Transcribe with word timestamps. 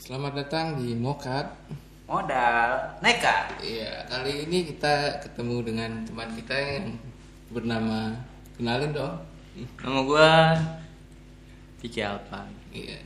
Selamat 0.00 0.32
datang 0.32 0.80
di 0.80 0.96
Mokat. 0.96 1.44
Modal 2.08 2.96
nekat. 3.04 3.60
Iya, 3.60 4.08
kali 4.08 4.48
ini 4.48 4.72
kita 4.72 5.20
ketemu 5.20 5.60
dengan 5.60 5.90
teman 6.08 6.32
kita 6.40 6.56
yang 6.56 6.96
bernama 7.52 8.16
kenalin 8.56 8.96
dong. 8.96 9.20
Nama 9.76 10.00
gua 10.00 10.56
Vicky 11.84 12.00
Alpan. 12.00 12.48
Iya. 12.72 12.96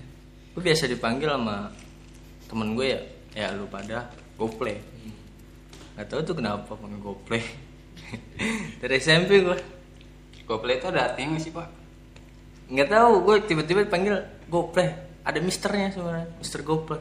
Gue 0.54 0.62
biasa 0.62 0.86
dipanggil 0.86 1.34
sama 1.34 1.74
temen 2.46 2.78
gue 2.78 2.86
ya, 2.86 3.00
ya 3.34 3.58
lu 3.58 3.66
pada 3.66 4.14
Goplay. 4.38 4.78
Gak 5.98 6.06
tau 6.06 6.22
tuh 6.22 6.38
kenapa 6.38 6.78
panggil 6.78 7.02
Goplay. 7.02 7.42
Dari 8.86 9.02
SMP 9.02 9.42
gue. 9.42 9.58
Goplay 10.46 10.78
itu 10.78 10.86
ada 10.94 11.10
artinya 11.10 11.34
nggak 11.34 11.42
sih 11.42 11.50
pak? 11.50 11.66
Nggak 12.70 12.86
tahu, 12.86 13.12
gue 13.26 13.36
tiba-tiba 13.50 13.82
dipanggil 13.82 14.14
Goplay. 14.46 15.13
Ada 15.24 15.38
misternya 15.40 15.88
sebenarnya, 15.90 16.28
Mister 16.36 16.60
Goplay. 16.60 17.00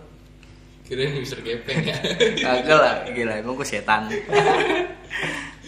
Kirain 0.83 1.15
Mister 1.15 1.39
Gepeng 1.39 1.79
ya. 1.79 1.95
Kagak 2.43 2.75
lah, 2.75 2.95
gila 3.07 3.39
emang 3.39 3.55
gue 3.55 3.63
setan. 3.63 4.11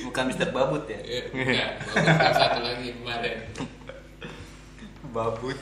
Bukan 0.03 0.23
Mister 0.27 0.51
Babut 0.51 0.83
ya? 0.87 0.99
Iya, 0.99 1.23
Enggak, 1.31 2.31
satu 2.35 2.59
lagi 2.59 2.91
kemarin. 2.95 3.39
Babut. 5.11 5.55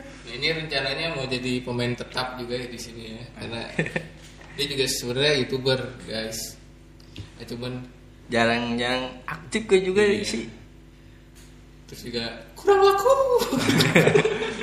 Nah, 0.00 0.32
ini 0.32 0.48
rencananya 0.48 1.12
mau 1.12 1.28
jadi 1.28 1.60
pemain 1.60 1.92
tetap 1.92 2.40
juga 2.40 2.56
di 2.56 2.78
sini 2.80 3.20
ya, 3.20 3.22
karena 3.36 3.60
dia 4.56 4.64
juga 4.64 4.84
sebenarnya 4.88 5.34
youtuber 5.44 5.80
guys. 6.04 6.56
Ya, 7.36 7.44
cuman 7.44 7.84
Jarang-jarang 8.30 9.10
aktif 9.26 9.66
gue 9.66 9.80
juga 9.82 10.06
Iya. 10.06 10.22
sih. 10.22 10.46
terus 11.84 12.06
juga 12.06 12.22
kurang 12.60 12.80
laku. 12.84 13.12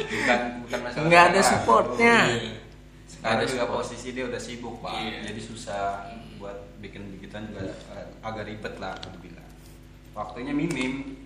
Bukan 0.08 0.40
bukan 0.64 0.80
masalah. 0.84 1.06
Nggak 1.08 1.24
ada 1.28 1.42
supportnya. 1.42 2.16
Iya. 2.30 2.54
Sekarang 3.08 3.38
Ada 3.38 3.44
juga 3.46 3.64
support. 3.66 3.78
posisi 3.82 4.08
dia 4.12 4.24
udah 4.26 4.42
sibuk 4.42 4.76
pak. 4.80 4.94
Iya. 4.94 5.18
Jadi 5.28 5.42
susah 5.42 5.82
buat 6.38 6.58
bikin 6.80 7.02
bikinan 7.18 7.50
juga 7.50 7.62
ag- 7.92 8.14
agak 8.24 8.44
ribet 8.46 8.74
lah 8.78 8.94
aku 8.96 9.18
bilang. 9.20 9.50
Waktunya 10.14 10.54
mimim. 10.54 11.18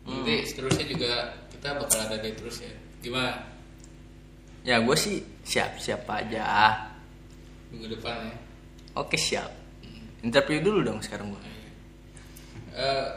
Nanti 0.00 0.34
seterusnya 0.42 0.86
juga 0.88 1.12
kita 1.52 1.76
bakal 1.76 2.00
ada 2.08 2.16
dia 2.18 2.32
terus 2.32 2.64
ya. 2.64 2.72
Gimana? 3.00 3.46
Ya 4.60 4.76
gue 4.80 4.96
sih 4.96 5.20
siap-siap 5.44 6.04
aja. 6.06 6.76
Minggu 7.70 7.94
depan 7.94 8.28
ya. 8.28 8.34
Oke 8.96 9.16
siap. 9.16 9.48
Interview 10.20 10.60
dulu 10.60 10.84
dong 10.84 11.00
sekarang 11.00 11.32
gue. 11.32 11.42
Eh, 12.70 13.08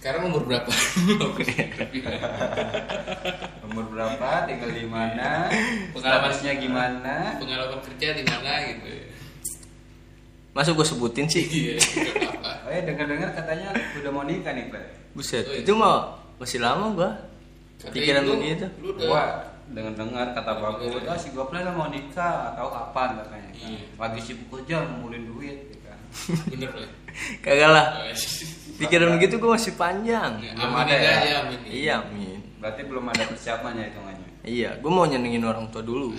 sekarang 0.00 0.26
umur 0.26 0.42
berapa? 0.42 0.66
Umur 3.62 3.84
berapa? 3.86 4.28
Tinggal 4.44 4.70
di 4.72 4.86
mana? 4.86 5.46
Pengalaman- 5.92 6.32
Statusnya 6.32 6.52
gimana? 6.56 7.14
Pengalaman 7.36 7.80
kerja 7.82 8.08
di 8.12 8.24
mana 8.24 8.52
gitu. 8.66 8.88
Masa 10.50 10.72
gue 10.72 10.82
sebutin 10.82 11.26
sih? 11.26 11.44
Iya. 11.46 11.76
Oh 12.60 12.70
ya 12.70 12.82
dengar-dengar 12.82 13.30
katanya 13.32 13.70
udah 13.94 14.10
mau 14.10 14.24
nikah 14.24 14.50
nih 14.50 14.66
pak. 14.68 14.82
Buset, 15.10 15.42
Oh, 15.42 15.52
iya. 15.52 15.62
itu 15.62 15.72
mah 15.72 16.16
masih 16.36 16.58
lama 16.58 16.86
gua. 16.92 17.10
Pikiran 17.84 18.22
lu- 18.24 18.34
begitu. 18.36 18.66
Lu 18.78 18.94
udah 18.94 19.04
Gua 19.04 19.22
dengar-dengar 19.68 20.26
kata 20.32 20.50
Iya. 20.50 20.60
bagus, 20.60 21.02
ah 21.04 21.14
si 21.14 21.28
Goplay 21.30 21.62
lah 21.62 21.70
mau 21.70 21.86
nikah, 21.86 22.54
tahu 22.54 22.68
kapan 22.68 23.08
katanya. 23.16 23.48
Kan. 23.48 23.70
Iya. 23.70 23.80
Lagi 23.96 24.20
sibuk 24.20 24.46
kerja 24.52 24.82
ngumpulin 24.82 25.22
duit, 25.28 25.58
ya. 25.72 25.79
Bener 26.50 26.70
lah. 26.74 26.90
Kagak 27.42 27.70
lah. 27.70 27.86
Oh, 28.00 28.04
iya. 28.06 28.16
Pikiran 28.80 29.08
begitu 29.20 29.36
gua 29.36 29.60
masih 29.60 29.76
panjang. 29.76 30.40
Ya, 30.40 30.52
Belum 30.56 30.72
amin 30.72 30.88
ada 30.88 30.94
aja 30.96 31.10
ya? 31.20 31.36
amin. 31.44 31.60
Iya, 31.68 31.96
min. 32.12 32.40
Berarti 32.60 32.80
belum 32.88 33.04
ada 33.12 33.22
persiapannya 33.28 33.84
hitungannya. 33.92 34.28
Iya, 34.40 34.70
gua 34.80 34.90
mau 34.90 35.04
nyenengin 35.04 35.44
orang 35.44 35.68
tua 35.68 35.84
dulu. 35.84 36.16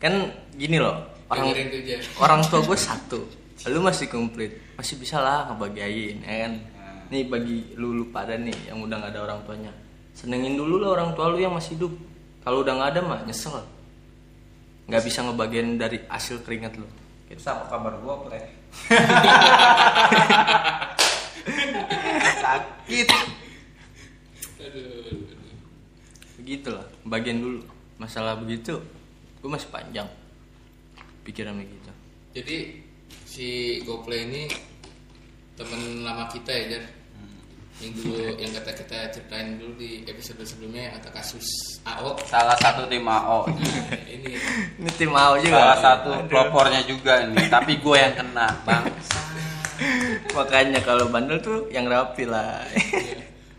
Kan 0.00 0.32
gini 0.56 0.76
loh, 0.80 1.00
orang 1.32 1.52
orang 2.20 2.40
tua 2.44 2.60
gue 2.60 2.76
satu, 2.92 3.20
lu 3.72 3.80
masih 3.80 4.06
komplit, 4.12 4.76
masih 4.76 5.00
bisa 5.00 5.16
lah 5.16 5.48
ngebagiain, 5.48 6.20
ya 6.20 6.34
kan? 6.44 6.52
Nah. 6.60 7.08
Nih 7.08 7.24
bagi 7.24 7.72
lu, 7.80 7.96
lu 7.96 8.04
pada 8.12 8.36
nih 8.36 8.52
yang 8.68 8.84
udah 8.84 9.00
nggak 9.00 9.12
ada 9.16 9.20
orang 9.24 9.40
tuanya, 9.48 9.72
senengin 10.12 10.60
dulu 10.60 10.76
lah 10.76 10.92
orang 10.92 11.16
tua 11.16 11.32
lu 11.32 11.40
yang 11.40 11.56
masih 11.56 11.80
hidup. 11.80 11.92
Kalau 12.44 12.60
udah 12.60 12.72
nggak 12.76 12.90
ada 12.92 13.00
mah 13.00 13.20
nyesel, 13.24 13.64
nggak 14.92 15.02
bisa 15.08 15.24
ngebagian 15.24 15.80
dari 15.80 16.04
hasil 16.04 16.44
keringat 16.44 16.76
lu. 16.76 16.84
Itu 17.32 17.40
apa 17.48 17.64
kabar 17.72 17.96
gua, 18.04 18.28
Play? 18.28 18.44
Sakit. 22.44 23.08
Begitu 26.40 26.68
lah 26.68 26.86
bagian 27.08 27.40
dulu 27.40 27.64
masalah 27.96 28.36
begitu 28.36 28.76
gue 29.40 29.50
masih 29.52 29.68
panjang 29.68 30.08
pikiran 31.24 31.56
begitu 31.56 31.92
Jadi 32.34 32.84
si 33.24 33.78
Goplay 33.86 34.26
ini 34.28 34.50
temen 35.54 36.02
lama 36.02 36.26
kita 36.26 36.50
ya, 36.50 36.64
Jar. 36.76 36.84
Yang 37.82 37.92
dulu 38.02 38.14
yang 38.42 38.52
kata 38.54 38.70
kita 38.78 38.98
ceritain 39.10 39.58
dulu 39.58 39.74
di 39.78 40.06
episode 40.06 40.42
sebelumnya 40.46 40.94
kata 41.00 41.10
kasus 41.14 41.46
AO. 41.82 42.14
Salah 42.26 42.54
satu 42.60 42.86
tim 42.86 43.02
AO. 43.06 43.50
Nah, 43.50 43.98
ini 44.06 44.38
ini 44.78 44.90
tim 44.94 45.10
mau 45.10 45.34
juga 45.38 45.74
Salah 45.74 45.78
satu 45.82 46.10
pelopornya 46.30 46.86
juga 46.86 47.24
ini, 47.26 47.50
tapi 47.50 47.78
gue 47.82 47.96
yang 47.98 48.14
kena, 48.14 48.54
Bang. 48.62 48.86
makanya 50.36 50.80
kalau 50.82 51.10
bandel 51.10 51.38
tuh 51.42 51.66
yang 51.70 51.86
rapi 51.90 52.26
lah 52.26 52.62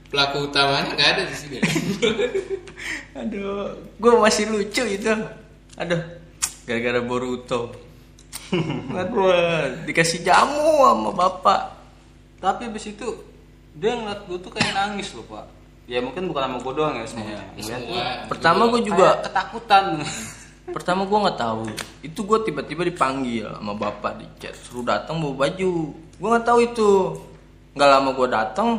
pelaku 0.09 0.47
utamanya 0.47 0.95
nggak 0.95 1.09
ada 1.17 1.23
di 1.27 1.35
sini. 1.35 1.57
aduh 3.19 3.75
gue 3.99 4.13
masih 4.19 4.47
lucu 4.47 4.83
itu 4.87 5.11
aduh 5.75 6.01
gara-gara 6.63 7.01
Boruto 7.03 7.75
aduh 8.95 9.83
dikasih 9.83 10.23
jamu 10.23 10.83
sama 10.87 11.11
bapak 11.11 11.61
Tapi 12.35 12.69
abis 12.69 12.93
itu 12.93 13.09
dia 13.75 13.91
ngeliat 13.95 14.21
gue 14.27 14.37
tuh 14.39 14.51
kayak 14.51 14.71
nangis 14.71 15.11
loh, 15.11 15.25
Pak. 15.27 15.45
Ya 15.85 16.01
mungkin 16.01 16.31
bukan 16.31 16.41
sama 16.49 16.57
gue 16.63 16.73
doang 16.73 16.95
ya 16.97 17.05
semuanya. 17.05 17.41
Ngeliat 17.53 17.81
Semua. 17.85 18.05
pertama 18.25 18.61
gue 18.67 18.81
kayak 18.81 18.87
juga 18.89 19.07
ketakutan. 19.21 19.85
pertama 20.75 21.05
gue 21.05 21.13
nggak 21.13 21.37
tahu 21.37 21.69
itu 22.01 22.19
gue 22.25 22.39
tiba-tiba 22.49 22.81
dipanggil 22.89 23.45
sama 23.53 23.77
bapak 23.77 24.17
di 24.17 24.25
chat 24.41 24.57
suruh 24.57 24.81
datang 24.81 25.21
bawa 25.21 25.45
baju 25.45 25.93
gue 25.93 26.25
nggak 26.25 26.41
tahu 26.41 26.59
itu 26.65 26.89
nggak 27.77 27.85
lama 27.85 28.09
gue 28.17 28.27
datang 28.33 28.69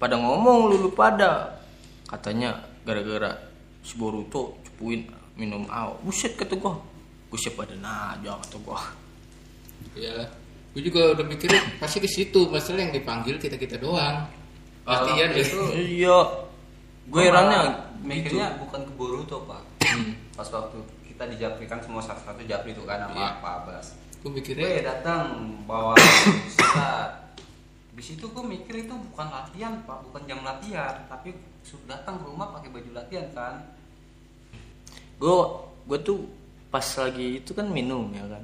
pada 0.00 0.16
ngomong 0.16 0.72
lulu 0.72 0.88
pada 0.96 1.60
katanya 2.08 2.64
gara-gara 2.88 3.36
si 3.84 3.92
Boruto 4.00 4.56
cepuin 4.64 5.04
minum 5.36 5.68
aw 5.68 6.00
buset 6.00 6.32
kata 6.32 6.56
gue 6.56 6.72
gue 7.28 7.36
siap 7.36 7.60
pada 7.60 7.76
naja 7.76 8.40
kata 8.40 8.56
gue 8.64 8.80
Ya, 9.94 10.26
gue 10.74 10.82
juga 10.82 11.14
udah 11.14 11.26
mikirin 11.28 11.60
pasti 11.78 12.02
ke 12.02 12.08
situ. 12.10 12.50
Masalah 12.50 12.88
yang 12.88 12.94
dipanggil 12.94 13.38
kita 13.38 13.54
kita 13.54 13.78
doang. 13.78 14.26
Latihan 14.84 15.28
Kalau 15.28 15.40
itu. 15.40 15.60
iya 15.74 16.18
gue 17.04 17.20
herannya 17.20 17.60
mikirnya 18.00 18.56
bukan 18.58 18.80
ke 18.84 18.92
Boruto, 18.92 19.44
Pak. 19.44 19.62
Hmm. 19.82 20.12
Pas 20.32 20.44
waktu 20.46 20.76
kita 21.04 21.24
di 21.26 21.36
Japri 21.36 21.64
kan 21.64 21.80
semua 21.80 22.00
satu-satu 22.00 22.44
Japri 22.44 22.72
itu 22.72 22.84
kan 22.84 23.00
sama 23.02 23.16
Iya. 23.16 23.28
Pak 23.40 23.52
Abbas. 23.62 23.86
Gue 24.20 24.22
Gue 24.22 24.30
mikirnya 24.34 24.80
datang 24.82 25.24
bawa 25.64 25.96
surat. 26.56 27.10
Di 27.94 28.02
situ 28.02 28.26
gue 28.26 28.42
mikir 28.42 28.74
itu 28.82 28.94
bukan 29.08 29.28
latihan, 29.30 29.78
Pak, 29.82 30.02
bukan 30.02 30.22
jam 30.24 30.42
latihan, 30.42 31.06
tapi 31.06 31.30
suruh 31.62 31.86
datang 31.86 32.18
ke 32.18 32.24
rumah 32.26 32.50
pakai 32.50 32.68
baju 32.68 32.90
latihan 32.92 33.24
kan. 33.32 33.54
gue 35.14 35.36
gue 35.86 35.98
tuh 36.00 36.26
pas 36.68 36.82
lagi 36.82 37.38
itu 37.38 37.54
kan 37.54 37.70
minum 37.70 38.10
ya 38.10 38.26
kan 38.26 38.42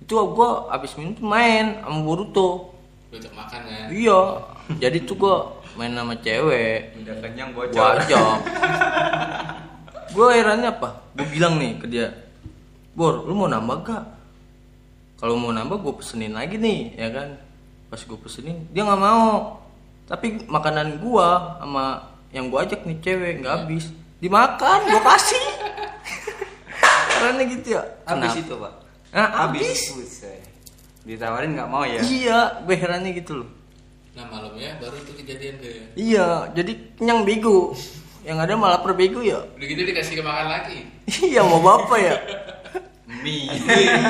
itu 0.00 0.08
gue 0.10 0.48
abis 0.72 0.96
minum 0.96 1.12
tuh 1.12 1.26
main 1.28 1.78
sama 1.78 2.00
Boruto 2.00 2.72
udah 3.12 3.32
makan 3.36 3.60
kan. 3.68 3.86
Iya, 3.92 4.20
jadi 4.80 4.98
tuh 5.04 5.16
gua 5.20 5.36
main 5.76 5.92
sama 5.92 6.16
cewek, 6.20 6.96
Udah 7.04 7.14
kenyang 7.20 7.50
gua 7.52 7.64
bocor. 7.68 7.96
ajak. 8.00 8.36
gua 10.16 10.26
herannya 10.32 10.68
apa? 10.72 10.88
Gua 11.12 11.26
bilang 11.28 11.60
nih 11.60 11.76
ke 11.76 11.86
dia, 11.88 12.08
Bor, 12.92 13.24
lu 13.24 13.32
mau 13.32 13.48
nambah 13.48 13.78
gak? 13.84 14.04
Kalau 15.20 15.36
mau 15.36 15.52
nambah 15.52 15.80
gua 15.80 15.94
pesenin 15.96 16.32
lagi 16.32 16.56
nih, 16.56 16.96
ya 16.96 17.08
kan? 17.12 17.36
Pas 17.92 18.00
gua 18.04 18.18
pesenin, 18.20 18.64
dia 18.72 18.82
nggak 18.84 19.00
mau. 19.00 19.60
Tapi 20.08 20.44
makanan 20.48 21.00
gua 21.00 21.56
sama 21.60 21.84
yang 22.32 22.48
gua 22.48 22.64
ajak 22.64 22.84
nih 22.88 22.96
cewek 23.00 23.44
nggak 23.44 23.54
habis, 23.64 23.92
dimakan, 24.20 24.88
gua 24.88 25.02
kasih. 25.14 25.46
Karena 27.22 27.42
gitu 27.46 27.68
ya. 27.76 27.82
Habis 28.08 28.34
itu, 28.40 28.54
Pak. 28.56 28.72
Nah, 29.12 29.28
habis. 29.46 29.80
Ditawarin 31.02 31.58
nggak 31.58 31.70
mau 31.70 31.82
ya? 31.82 31.98
Iya, 31.98 32.38
gue 32.62 32.76
herannya 32.78 33.10
gitu 33.18 33.42
loh. 33.42 33.48
Nah 34.14 34.24
malamnya 34.28 34.78
baru 34.78 34.94
itu 35.02 35.12
kejadian 35.18 35.54
deh. 35.58 35.74
Iya, 35.98 36.52
jadi 36.54 36.72
kenyang 37.00 37.26
bego. 37.26 37.74
Yang 38.22 38.38
ada 38.38 38.54
malah 38.54 38.80
perbego 38.84 39.18
ya. 39.18 39.42
Udah 39.58 39.66
gitu 39.66 39.82
dikasih 39.82 40.14
ke 40.20 40.22
makan 40.22 40.46
lagi. 40.46 40.78
Iya, 41.26 41.42
mau 41.42 41.58
bapak 41.58 41.98
ya. 41.98 42.16
Mie. 43.26 43.50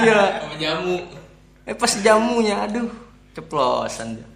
iya. 0.04 0.44
Sama 0.44 0.56
jamu. 0.60 0.96
Eh 1.64 1.74
pas 1.78 1.92
jamunya, 2.04 2.56
aduh, 2.68 2.92
ceplosan 3.32 4.20
dia. 4.20 4.28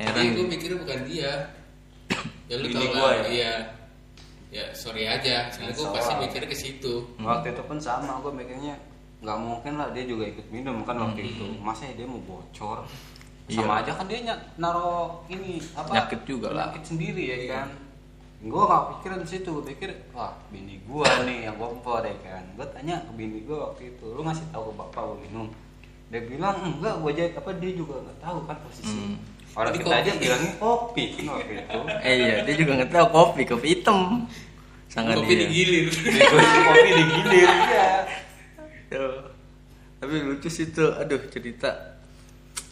Jadi 0.00 0.26
gue 0.34 0.46
mikirnya 0.48 0.78
bukan 0.80 0.98
dia. 1.06 1.32
Ya 2.50 2.54
lu 2.58 2.66
tau 2.74 2.82
lah, 2.98 3.14
ya? 3.14 3.24
Iya. 3.30 3.54
ya 4.50 4.64
sorry 4.74 5.06
aja 5.06 5.46
soalnya 5.54 5.78
gue 5.78 5.86
pasti 5.94 6.12
mikirnya 6.18 6.48
ke 6.50 6.58
situ 6.58 7.06
waktu 7.22 7.54
itu 7.54 7.62
pun 7.62 7.78
sama 7.78 8.18
gue 8.18 8.34
mikirnya 8.34 8.74
nggak 9.20 9.38
mungkin 9.38 9.72
lah 9.74 9.88
dia 9.90 10.04
juga 10.04 10.24
ikut 10.26 10.46
minum 10.48 10.80
kan 10.80 10.96
waktu 10.96 11.28
itu 11.28 11.44
masa 11.58 11.88
dia 11.88 12.04
mau 12.04 12.20
bocor 12.20 12.84
Iya. 13.44 13.60
sama 13.60 13.82
aja 13.82 13.92
kan 13.92 14.06
dia 14.06 14.22
ny- 14.22 14.44
naro 14.56 15.20
ini 15.26 15.58
apa 15.74 15.90
Nyakit 15.92 16.22
juga 16.22 16.48
lah. 16.50 16.70
penyakit 16.70 16.84
sendiri 16.86 17.22
ya 17.24 17.36
Iya. 17.36 17.48
kan 17.50 17.68
gue 18.40 18.62
gak 18.64 18.82
pikiran 18.90 19.20
situ 19.22 19.50
gue 19.50 19.64
pikir 19.68 19.90
wah 20.10 20.32
bini 20.48 20.80
gue 20.80 21.04
nih 21.24 21.38
yang 21.44 21.56
kompor 21.56 22.00
ya 22.00 22.14
kan 22.22 22.46
gue 22.48 22.66
tanya 22.70 22.96
ke 23.00 23.12
bini 23.12 23.42
gue 23.42 23.52
waktu 23.52 23.90
itu 23.90 24.06
lu 24.08 24.22
ngasih 24.22 24.46
tahu 24.48 24.70
ke 24.70 24.74
bapak 24.76 25.02
gue 25.04 25.18
minum 25.26 25.46
dia 26.08 26.22
bilang 26.22 26.56
enggak 26.64 26.94
gue 26.96 27.10
aja 27.12 27.24
apa 27.34 27.50
dia 27.54 27.72
juga 27.72 27.94
nggak 28.00 28.18
tahu 28.18 28.38
kan 28.44 28.56
posisi 28.60 28.96
Hmm. 28.96 29.16
orang 29.52 29.72
kita 29.74 29.84
kopi. 29.84 29.98
aja 29.98 30.10
bilangnya 30.16 30.52
kopi 30.56 31.04
kan 31.10 31.24
waktu 31.28 31.52
itu 31.58 31.78
Eh 32.00 32.14
iya, 32.16 32.34
dia 32.40 32.54
juga 32.56 32.72
nggak 32.76 32.92
tahu 32.92 33.06
kopi, 33.10 33.42
kopi 33.44 33.66
hitam. 33.68 34.00
Sangat 34.86 35.14
kopi 35.16 35.32
dia. 35.32 35.42
digilir 35.44 35.86
kopi 35.90 36.88
digilir 36.88 37.50
ya. 37.68 37.88
Tapi 40.00 40.14
lucu 40.20 40.48
sih 40.48 40.68
tuh, 40.68 40.90
aduh 40.92 41.20
cerita. 41.28 41.70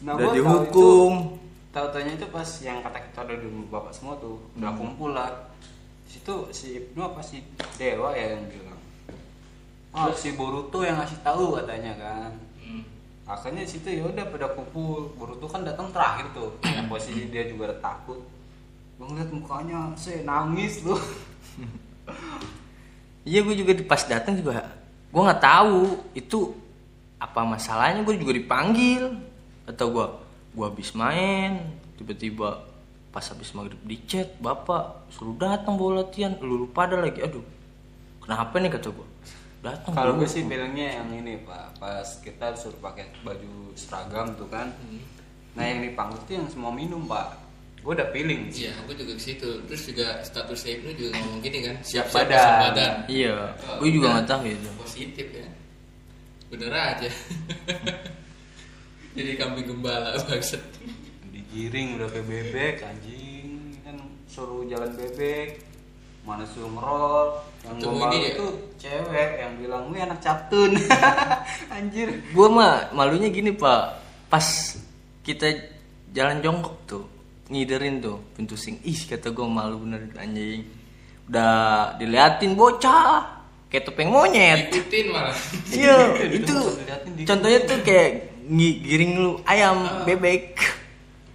Nah, 0.00 0.14
Udah 0.14 0.32
dihukum. 0.32 1.36
Tahu 1.68 1.86
taunya 1.92 2.16
itu 2.16 2.26
pas 2.28 2.48
yang 2.58 2.80
kata 2.80 2.98
kita 2.98 3.18
ada 3.22 3.34
di 3.36 3.46
bapak 3.68 3.92
semua 3.92 4.16
tuh 4.16 4.40
udah 4.54 4.72
Hmm. 4.72 4.80
kumpul 4.80 5.12
lah. 5.12 5.28
Di 6.02 6.16
situ 6.16 6.34
si 6.50 6.66
Ibnu 6.74 7.00
apa 7.04 7.20
si 7.20 7.44
Dewa 7.76 8.10
ya 8.12 8.32
yang 8.32 8.48
bilang. 8.48 8.80
Oh, 9.90 10.08
si 10.10 10.32
Boruto 10.32 10.80
yang 10.80 10.96
ngasih 10.96 11.20
tahu 11.20 11.54
katanya 11.54 11.92
kan. 11.94 12.32
Hmm. 12.58 12.82
Akhirnya 13.24 13.62
di 13.62 13.70
situ 13.70 13.88
ya 13.90 14.02
udah 14.02 14.24
pada 14.26 14.48
kumpul. 14.48 15.12
Boruto 15.14 15.44
kan 15.44 15.60
datang 15.60 15.92
terakhir 15.92 16.32
tuh. 16.32 16.56
Yang 16.64 16.88
posisi 16.92 17.28
dia 17.28 17.44
juga 17.44 17.68
udah 17.68 17.80
takut. 17.84 18.20
Gue 18.96 19.06
ngeliat 19.06 19.30
mukanya, 19.30 19.92
saya 19.94 20.24
nangis 20.24 20.82
loh. 20.82 20.98
Iya 23.22 23.44
gue 23.44 23.54
juga 23.54 23.76
di- 23.76 23.84
pas 23.84 24.00
datang 24.00 24.32
juga 24.32 24.64
gue 25.08 25.22
nggak 25.24 25.42
tahu 25.42 26.04
itu 26.12 26.52
apa 27.18 27.42
masalahnya? 27.42 28.04
Gue 28.04 28.16
juga 28.20 28.36
dipanggil. 28.36 29.16
Atau 29.68 29.92
gue 29.92 30.06
gue 30.54 30.64
habis 30.64 30.92
main. 30.94 31.64
Tiba-tiba 31.98 32.64
pas 33.08 33.24
habis 33.24 33.50
maghrib 33.56 33.80
di 33.88 33.98
chat 34.04 34.36
bapak 34.38 35.08
suruh 35.10 35.34
datang 35.34 35.74
bawa 35.80 36.04
latihan. 36.04 36.36
Lu 36.38 36.68
lupa 36.68 36.86
ada 36.86 37.00
lagi. 37.00 37.24
Aduh 37.24 37.44
kenapa 38.22 38.60
nih? 38.60 38.70
Kata 38.70 38.88
gue 38.92 39.08
datang 39.58 39.90
Kalau 39.90 40.14
gue 40.14 40.28
sih 40.30 40.46
bilangnya 40.46 41.02
yang 41.02 41.10
ini 41.10 41.42
pak, 41.42 41.82
pas 41.82 42.06
kita 42.22 42.54
suruh 42.54 42.78
pakai 42.78 43.10
baju 43.26 43.74
seragam 43.74 44.36
tuh 44.38 44.46
kan. 44.46 44.70
Nah 45.58 45.64
yang 45.66 45.82
dipanggil 45.82 46.20
tuh 46.28 46.34
yang 46.38 46.46
semua 46.46 46.70
minum 46.70 47.08
pak. 47.10 47.47
Gue 47.88 47.96
udah 47.96 48.12
feeling 48.12 48.52
sih. 48.52 48.68
Iya, 48.68 48.84
aku 48.84 48.92
juga 49.00 49.16
ke 49.16 49.22
situ. 49.24 49.48
Terus 49.64 49.82
juga 49.88 50.20
status 50.20 50.60
saya 50.60 50.76
itu 50.76 50.92
juga 50.92 51.16
ngomong 51.24 51.40
gini 51.40 51.58
kan, 51.64 51.76
Siap 51.80 52.12
badan. 52.12 52.52
badan. 52.68 52.92
iya 53.08 53.56
Oh, 53.64 53.80
gue 53.80 53.88
juga 53.96 54.06
nggak 54.12 54.28
tahu 54.28 54.44
itu 54.44 54.68
Positif 54.76 55.26
ya. 55.32 55.48
Bener 56.52 56.68
aja. 56.68 57.08
Jadi 59.16 59.30
kambing 59.40 59.72
gembala 59.72 60.20
banget. 60.20 60.60
digiring 61.32 61.96
udah 61.96 62.08
kayak 62.12 62.26
bebek 62.28 62.74
anjing 62.84 63.72
kan 63.80 63.96
suruh 64.28 64.68
jalan 64.68 64.92
bebek 64.92 65.64
mana 66.28 66.44
suruh 66.44 66.68
ngerol 66.68 67.40
yang 67.64 67.76
gue 67.80 68.04
ini 68.12 68.18
ya? 68.20 68.30
itu 68.36 68.46
cewek 68.76 69.30
yang 69.40 69.52
bilang 69.56 69.88
gue 69.88 69.96
anak 69.96 70.20
captun 70.20 70.76
anjir 71.74 72.20
gue 72.20 72.48
mah 72.52 72.92
malunya 72.92 73.32
gini 73.32 73.56
pak 73.56 73.96
pas 74.28 74.76
kita 75.24 75.56
jalan 76.12 76.44
jongkok 76.44 76.76
tuh 76.84 77.17
ngiderin 77.48 78.00
tuh 78.00 78.20
pintu 78.36 78.54
sing 78.54 78.76
ih 78.84 78.96
kata 79.08 79.32
gue 79.32 79.46
malu 79.48 79.82
bener 79.84 80.08
anjing. 80.16 80.64
Udah 81.28 81.92
diliatin 81.96 82.56
bocah 82.56 83.24
kayak 83.68 83.84
topeng 83.84 84.08
monyet. 84.08 84.72
Ikutin 84.72 85.06
malah. 85.12 85.36
iya 85.72 85.96
Itu 86.28 86.56
contohnya 87.24 87.60
tuh 87.68 87.78
kayak 87.84 88.10
ngi- 88.48 88.78
giring 88.84 89.12
lu 89.16 89.30
ayam 89.44 90.04
bebek. 90.04 90.56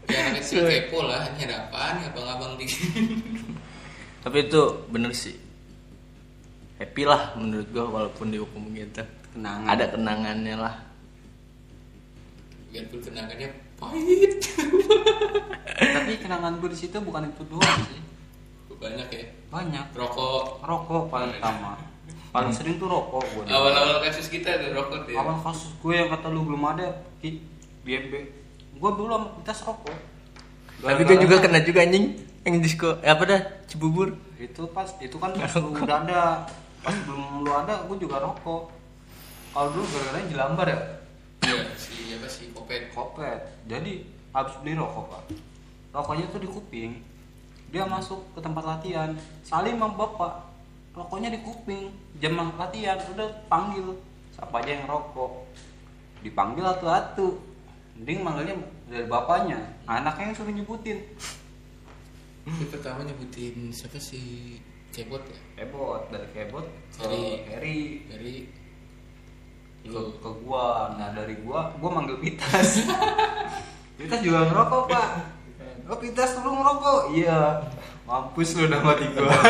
Ya 0.09 0.29
anak 0.29 0.43
kecil 0.43 0.67
kepo 0.67 1.07
lah, 1.07 1.31
ini 1.31 1.47
ada 1.47 1.63
apaan 1.69 2.03
ya 2.03 2.11
abang-abang 2.11 2.59
di 2.59 2.67
tapi 4.23 4.37
itu 4.43 4.61
bener 4.91 5.11
sih. 5.15 5.35
Happy 6.79 7.03
lah 7.07 7.31
menurut 7.39 7.67
gue 7.71 7.85
walaupun 7.85 8.27
dihukum 8.27 8.67
gitu 8.75 9.03
kenangan. 9.31 9.67
Ada 9.71 9.85
kenangannya 9.95 10.55
lah. 10.59 10.75
Biarpun 12.73 12.99
kenangannya 12.99 13.47
pahit. 13.89 14.33
tapi 15.79 16.11
kenangan 16.19 16.53
gue 16.59 16.69
di 16.71 16.77
situ 16.79 16.97
bukan 17.03 17.27
itu 17.27 17.43
doang 17.51 17.79
sih. 17.89 17.99
Banyak 18.79 19.07
ya. 19.11 19.25
banyak. 19.47 19.85
Rokok. 19.95 20.63
rokok 20.63 21.03
paling 21.07 21.31
utama. 21.39 21.79
Paling 22.33 22.51
sering 22.51 22.75
tuh 22.81 22.89
rokok 22.89 23.23
gue 23.23 23.43
Awal-awal 23.47 24.01
kasus 24.03 24.27
kita 24.27 24.59
ada 24.59 24.73
rokok 24.73 25.07
ya. 25.07 25.21
awal 25.21 25.39
kasus 25.39 25.71
gue 25.79 25.93
yang 25.93 26.09
kata 26.11 26.27
lu 26.31 26.43
belum 26.47 26.63
ada 26.63 26.87
ki. 27.19 27.39
BMB 27.83 28.13
gue 28.79 28.91
dulu 28.95 29.11
sama 29.11 29.27
kita 29.43 29.53
rokok. 29.67 29.95
Tapi 30.83 31.01
gue 31.03 31.17
juga 31.23 31.35
kena 31.43 31.59
juga 31.63 31.79
anjing. 31.83 32.05
Yang 32.43 32.55
disco 32.59 32.89
eh, 32.99 33.11
apa 33.11 33.23
dah? 33.23 33.41
Cibubur. 33.71 34.19
Itu 34.35 34.67
pas 34.75 34.91
itu 34.99 35.15
kan 35.15 35.31
pas 35.31 35.53
lu 35.55 35.71
udah 35.71 35.97
ada. 36.03 36.23
Pas 36.83 36.95
belum 37.07 37.47
lu 37.47 37.51
ada 37.51 37.87
gue 37.87 37.97
juga 37.99 38.19
rokok. 38.19 38.67
Kalau 39.53 39.69
dulu 39.71 39.85
gara-gara 39.85 40.19
jelambar 40.27 40.67
ya 40.67 40.79
si 42.13 42.19
apa 42.21 42.27
sih? 42.29 42.45
Kopet. 42.53 42.81
kopet 42.93 43.39
jadi 43.65 44.05
habis 44.33 44.55
beli 44.61 44.77
rokok 44.77 45.05
pak 45.09 45.23
rokoknya 45.93 46.25
tuh 46.33 46.41
di 46.41 46.49
kuping. 46.49 46.91
Dia 47.69 47.85
masuk 47.85 48.21
ke 48.33 48.39
tempat 48.41 48.65
latihan. 48.65 49.13
Salim 49.45 49.77
sama 49.77 49.93
bapak 49.93 50.33
rokoknya 50.97 51.29
di 51.29 51.39
kuping. 51.45 51.93
Jam 52.17 52.37
latihan 52.57 52.97
udah 53.13 53.29
panggil. 53.47 53.93
Siapa 54.33 54.61
aja 54.65 54.81
yang 54.81 54.85
rokok? 54.89 55.45
Dipanggil 56.25 56.65
atu-atu. 56.65 57.37
Mending 57.93 58.25
manggilnya 58.25 58.55
dari 58.89 59.05
bapaknya. 59.05 59.61
Anaknya 59.85 60.33
yang 60.33 60.35
suruh 60.35 60.53
nyebutin. 60.53 60.97
Itu 62.43 62.65
pertama 62.73 63.05
nyebutin 63.05 63.69
siapa 63.69 64.01
sih? 64.01 64.57
Kebot 64.93 65.25
ya? 65.25 65.37
kebot 65.57 66.05
dari 66.13 66.27
kebot 66.33 66.65
ke 66.93 67.01
Harry. 67.01 67.25
Harry. 67.49 67.79
Dari 68.09 68.35
ke, 69.83 69.91
lu. 69.91 70.15
ke 70.17 70.29
gua 70.43 70.95
nah 70.95 71.11
dari 71.11 71.35
gua 71.43 71.71
gua 71.77 71.89
manggil 71.91 72.17
Pitas 72.23 72.81
Pitas 73.99 74.19
juga 74.23 74.47
ngerokok 74.47 74.81
pak 74.87 75.07
oh 75.91 75.97
Pitas 75.99 76.39
lu 76.41 76.51
ngerokok 76.55 76.99
iya 77.15 77.61
mampus 78.07 78.55
lu 78.55 78.67
udah 78.67 78.81
mati 78.81 79.05
gua 79.11 79.35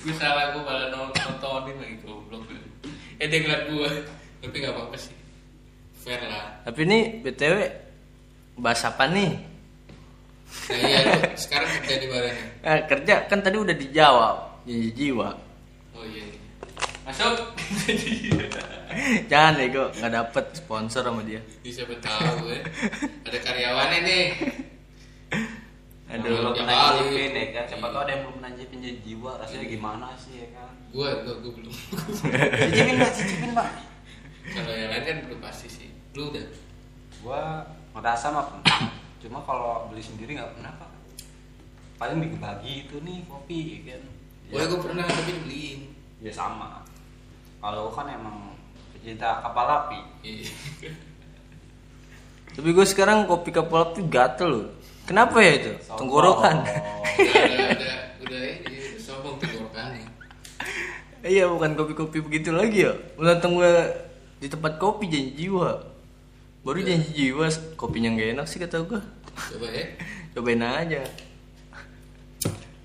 gue 0.00 0.14
salah 0.16 0.56
gue 0.56 0.62
malah 0.64 0.88
nonton 0.88 1.20
nontonin 1.40 1.76
lagi 1.76 1.96
goblok. 2.00 2.48
Eh 3.20 3.26
dia 3.28 3.38
ngeliat 3.44 3.62
gue, 3.68 3.90
tapi 4.40 4.54
nggak 4.58 4.72
apa-apa 4.72 4.96
sih. 4.96 5.14
Fair 6.00 6.24
lah. 6.24 6.64
Tapi 6.64 6.80
ini 6.88 6.98
BTW 7.20 7.56
bahas 8.56 8.80
apa 8.88 9.04
nih? 9.12 9.36
Nah 10.50 10.78
iya 10.82 10.98
lu 11.04 11.12
sekarang 11.36 11.68
kerja 11.78 11.94
di 12.00 12.08
mana? 12.08 12.30
Eh, 12.64 12.80
kerja 12.88 13.14
kan 13.28 13.44
tadi 13.44 13.56
udah 13.60 13.76
dijawab. 13.76 14.36
Janji 14.64 14.90
jiwa. 14.96 15.28
Oh 15.92 16.04
iya. 16.08 16.24
Iya. 17.10 17.26
Masuk. 17.26 17.48
Jangan 19.30 19.54
ego 19.58 19.84
nggak 19.90 20.12
dapet 20.12 20.44
sponsor 20.54 21.02
sama 21.02 21.22
dia. 21.26 21.42
Bisa 21.62 21.82
tahu 21.86 22.50
ya. 22.50 22.62
Ada 23.26 23.38
karyawannya 23.42 23.98
nih. 24.06 24.24
Aduh. 26.10 26.26
ya 26.26 26.50
pernah 26.58 26.74
nyicipin 26.74 27.32
ya 27.38 27.44
kan 27.54 27.64
siapa 27.70 27.86
Iya. 27.86 27.94
tau 27.94 28.00
ada 28.02 28.10
yang 28.10 28.20
belum 28.26 28.34
pernah 28.42 28.50
nyicipin 28.50 28.78
jadi 28.82 28.98
jiwa 29.06 29.30
rasanya 29.38 29.66
gimana 29.70 30.06
sih 30.18 30.34
ya 30.42 30.48
kan 30.58 30.70
Gue 30.90 31.06
gue 31.22 31.34
gue 31.38 31.52
belum. 31.54 31.74
cicipin 32.66 32.96
pak 32.98 33.10
cicipin 33.14 33.50
pak 33.54 33.68
Kalau 34.50 34.74
yang 34.74 34.90
lain 34.90 35.02
kan 35.06 35.16
belum 35.30 35.38
pasti 35.38 35.66
sih. 35.70 35.88
Lu 36.18 36.34
udah. 36.34 36.46
gua 37.20 37.62
ngerasa 37.92 38.32
mah 38.32 38.44
pernah 38.48 38.80
cuma 39.20 39.38
kalau 39.44 39.92
beli 39.92 40.00
sendiri 40.00 40.32
nggak 40.32 40.56
pernah 40.56 40.72
pak 40.80 40.90
paling 42.00 42.16
bikin 42.24 42.40
bagi 42.40 42.72
itu 42.88 42.96
nih 43.04 43.28
kopi 43.28 43.58
ya 43.60 43.78
kan 43.92 44.02
ya 44.48 44.64
gue 44.64 44.78
pernah 44.80 45.04
tapi 45.04 45.22
dibeliin. 45.28 45.80
ya 46.24 46.32
sama 46.32 46.80
kalau 47.60 47.92
kan 47.92 48.08
emang 48.08 48.56
pecinta 48.96 49.44
kapal 49.44 49.68
api 49.68 50.00
Iya. 50.20 50.48
Tapi 52.50 52.68
gue 52.76 52.86
sekarang 52.88 53.24
kopi 53.24 53.54
kapal 53.54 53.94
tuh 53.94 54.04
gatel 54.04 54.48
loh. 54.50 54.66
Kenapa 55.08 55.40
ya 55.40 55.52
itu? 55.56 55.72
Sombong. 55.80 55.98
Tenggorokan. 56.02 56.56
Udah 56.60 56.76
udah 57.16 57.68
udah 57.72 57.94
udah 58.20 58.40
ini 58.42 58.76
udah 58.76 59.00
sombong 59.00 59.36
tenggorokannya. 59.40 60.04
iya 61.20 61.44
bukan 61.48 61.70
kopi-kopi 61.78 62.18
begitu 62.20 62.50
lagi 62.52 62.84
ya. 62.84 62.92
Udah 63.16 63.38
datang 63.38 63.56
gue 63.56 63.72
di 64.42 64.48
tempat 64.50 64.76
kopi 64.76 65.08
janji 65.08 65.46
jiwa. 65.46 65.88
Baru 66.60 66.84
janji 66.84 67.10
jiwa 67.16 67.48
kopinya 67.80 68.12
nggak 68.12 68.36
enak 68.36 68.46
sih 68.50 68.60
kata 68.60 68.84
gue. 68.84 69.00
Coba 69.56 69.66
ya. 69.72 69.86
Cobain 70.36 70.62
aja. 70.62 71.02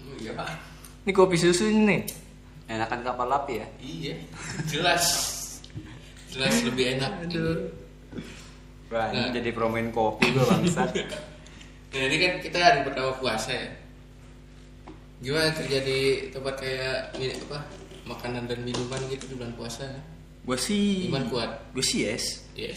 Oh, 0.07 0.15
iya 0.17 0.31
pak. 0.39 0.49
Ini 1.03 1.11
kopi 1.11 1.35
susu 1.35 1.67
nih. 1.67 2.24
Enakan 2.67 2.99
kapal 3.01 3.29
api 3.31 3.53
ya 3.55 3.67
Iya. 3.77 4.15
Jelas. 4.65 5.03
Jelas 6.27 6.55
lebih 6.61 6.97
enak. 6.97 7.11
Aduh. 7.23 7.69
Wah, 8.87 9.09
ini 9.09 9.21
Nah. 9.21 9.33
jadi 9.33 9.49
promoin 9.49 9.89
kopi 9.89 10.29
gue 10.29 10.43
bangsat. 10.43 10.91
Nah, 11.95 12.03
ini 12.05 12.19
kan 12.19 12.33
kita 12.43 12.59
hari 12.59 12.83
pertama 12.83 13.15
puasa 13.15 13.55
ya. 13.55 13.71
Gimana 15.17 15.47
kerja 15.49 15.79
di 15.79 15.99
tempat 16.27 16.59
kayak 16.59 17.15
apa 17.47 17.63
makanan 18.03 18.51
dan 18.51 18.59
minuman 18.61 18.99
gitu 19.07 19.31
di 19.31 19.35
bulan 19.39 19.55
puasa? 19.55 19.87
Gue 20.43 20.59
sih 20.59 21.07
Iman 21.07 21.31
kuat. 21.31 21.55
Gue 21.71 21.79
sih 21.79 22.03
yes 22.03 22.43
Yes. 22.51 22.75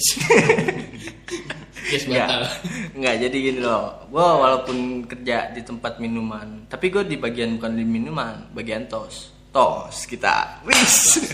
yes 1.93 2.07
batal. 2.07 2.47
enggak 2.95 3.15
jadi 3.21 3.37
gini 3.37 3.59
loh. 3.59 4.07
Gue 4.07 4.23
walaupun 4.23 4.77
kerja 5.05 5.51
di 5.51 5.63
tempat 5.63 5.99
minuman, 5.99 6.67
tapi 6.67 6.87
gue 6.89 7.03
di 7.03 7.19
bagian 7.19 7.59
bukan 7.59 7.75
di 7.75 7.83
minuman, 7.83 8.55
bagian 8.55 8.87
tos. 8.87 9.35
Tos 9.49 10.05
kita, 10.05 10.61
wis. 10.63 11.25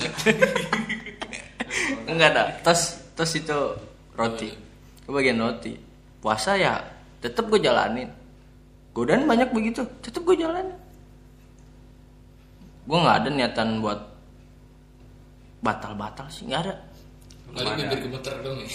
enggak 2.11 2.29
ada. 2.31 2.43
Tos, 2.63 2.81
tos 3.13 3.33
itu 3.35 3.59
roti. 4.15 4.51
Gue 5.05 5.13
bagian 5.13 5.39
roti. 5.39 5.75
Puasa 6.19 6.55
ya, 6.55 6.79
tetap 7.19 7.47
gue 7.47 7.59
jalanin. 7.59 8.09
Godaan 8.95 9.27
banyak 9.27 9.51
begitu, 9.51 9.83
tetap 10.01 10.23
gue 10.23 10.37
jalanin. 10.37 10.73
Gue 12.85 12.99
nggak 13.01 13.17
ada 13.21 13.29
niatan 13.29 13.83
buat 13.83 14.01
batal-batal 15.61 16.29
sih, 16.29 16.47
nggak 16.47 16.63
ada. 16.63 16.75
Paling 17.51 17.75
bibir 17.77 17.99
gemeter 18.01 18.35
dong 18.41 18.57
ya. 18.59 18.69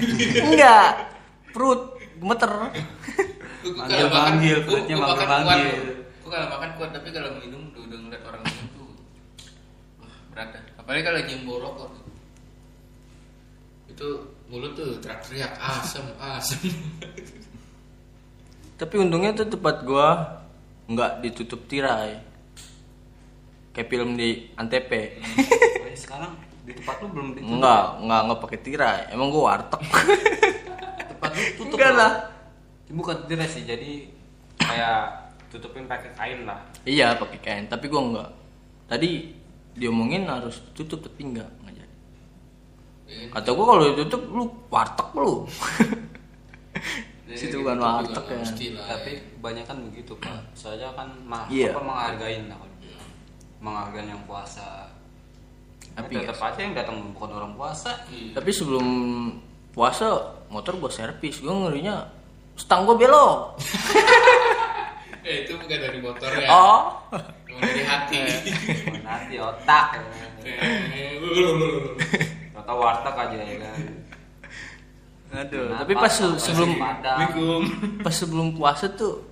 Enggak, 0.46 0.88
perut 1.50 1.80
gemeter. 2.16 2.50
Gua 3.62 3.72
Manggil- 3.78 4.10
manggil, 4.10 4.56
perutnya 4.64 4.96
manggil-manggil. 4.96 5.70
kuat. 5.70 5.96
Gua 6.22 6.30
kalau 6.32 6.46
makan 6.50 6.70
kuat 6.74 6.90
tapi 6.92 7.08
kalau 7.10 7.30
minum 7.38 7.62
udah 7.72 7.98
ngeliat 7.98 8.22
orang 8.24 8.42
berat 10.32 10.48
dah. 10.56 10.62
Apalagi 10.80 11.02
kalau 11.04 11.20
nyium 11.20 11.40
bau 11.44 11.58
rokok 11.60 11.86
tuh. 11.92 12.04
Itu 13.92 14.06
mulut 14.48 14.72
tuh 14.72 14.96
teriak-teriak 15.04 15.52
asam 15.60 16.08
asam. 16.16 16.60
Tapi 18.80 18.94
untungnya 18.98 19.36
tuh 19.36 19.46
tempat 19.52 19.84
gua 19.84 20.40
nggak 20.88 21.20
ditutup 21.20 21.68
tirai. 21.68 22.18
Kayak 23.76 23.88
film 23.88 24.16
di 24.16 24.48
Antep. 24.56 24.88
Eh, 24.92 25.16
sekarang 25.96 26.32
di 26.64 26.72
tempat 26.76 27.00
lu 27.04 27.08
belum 27.12 27.28
ditutup 27.36 27.52
Enggak, 27.60 27.84
enggak 28.00 28.20
enggak 28.24 28.40
pakai 28.40 28.58
tirai. 28.64 29.00
Emang 29.12 29.28
gua 29.28 29.42
warteg. 29.52 29.80
tempat 31.12 31.30
lu 31.36 31.42
tutup 31.60 31.76
Enggak 31.76 31.94
lah. 31.94 32.12
bukan 32.92 33.24
tirai 33.24 33.48
sih 33.48 33.64
jadi 33.64 34.04
kayak 34.60 35.32
tutupin 35.48 35.88
pakai 35.88 36.12
kain 36.12 36.44
lah 36.44 36.60
iya, 36.84 37.16
pakai 37.16 37.40
kain, 37.40 37.64
tapi 37.68 37.88
gua 37.88 38.00
enggak. 38.04 38.30
Tadi 38.88 39.41
diomongin 39.72 40.28
harus 40.28 40.60
tutup 40.76 41.00
tapi 41.00 41.24
enggak, 41.24 41.48
enggak 41.60 41.74
jadi. 41.80 41.94
Kata 43.32 43.48
gua 43.52 43.64
kalau 43.72 43.82
ditutup 43.92 44.22
lu 44.28 44.44
warteg 44.68 45.08
lu. 45.16 45.32
Situ 47.32 47.64
bukan 47.64 47.80
gitu 47.80 47.84
warteg 48.20 48.24
ya. 48.28 48.82
tapi 48.92 49.10
ya. 49.16 49.20
banyak 49.40 49.64
kan 49.64 49.76
begitu 49.88 50.12
pak 50.20 50.36
soalnya 50.52 50.92
kan 50.92 51.08
mah 51.24 51.48
Iya. 51.48 51.72
apa 51.72 51.80
menghargain 51.80 52.44
lah 52.44 52.60
kalau 52.60 52.76
bilang. 52.76 53.08
menghargain 53.64 54.08
yang 54.12 54.22
puasa 54.28 54.92
Tapi 55.96 56.12
tapi 56.12 56.24
tetap 56.28 56.40
aja 56.44 56.60
yang 56.60 56.74
datang 56.76 56.96
bukan 57.16 57.30
orang 57.32 57.52
puasa 57.56 58.04
Iya. 58.12 58.36
Tapi 58.36 58.50
sebelum 58.52 58.86
puasa 59.72 60.12
motor 60.52 60.76
gua 60.76 60.92
servis, 60.92 61.40
gua 61.40 61.56
ngerinya 61.68 62.04
stang 62.52 62.84
gua 62.84 63.00
belok. 63.00 63.56
Eh 65.22 65.44
itu 65.44 65.54
bukan 65.54 65.78
dari 65.78 65.98
motor 65.98 66.30
ya. 66.32 66.48
Oh. 66.48 66.98
Cuma 67.46 67.60
dari 67.62 67.82
hati. 67.82 68.18
nanti 69.00 69.34
otak 69.36 69.98
Eh, 70.42 71.22
atau 72.52 72.74
warteg 72.76 73.14
aja 73.14 73.38
ya 73.38 73.56
kan 73.58 73.78
Aduh, 75.32 75.64
Kenapa? 75.64 75.78
tapi 75.80 75.92
pas 75.96 76.12
sebelum 76.12 76.70
pas 77.98 78.12
sebelum 78.12 78.48
puasa 78.52 78.90
tuh 78.90 79.22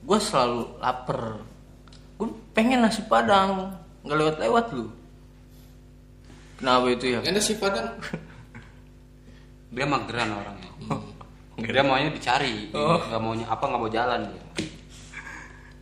gue 0.00 0.18
selalu 0.18 0.64
lapar 0.78 1.42
gue 2.16 2.24
pengen 2.52 2.80
nasi 2.80 3.02
padang 3.04 3.74
nggak 4.00 4.16
lewat 4.16 4.36
lewat 4.38 4.66
lu 4.72 4.86
kenapa 6.56 6.86
itu 6.88 7.04
ya 7.10 7.18
Kan 7.20 7.34
nasi 7.34 7.54
padang. 7.54 7.90
dia 9.68 9.84
mageran 9.84 10.30
orangnya 10.32 10.70
Nggak 11.54 11.68
dia 11.70 11.82
maunya 11.82 12.10
dicari 12.10 12.70
Oh. 12.70 12.96
nggak 13.02 13.20
maunya 13.20 13.46
apa 13.46 13.62
nggak 13.62 13.80
mau 13.80 13.90
jalan 13.90 14.20
dia 14.24 14.44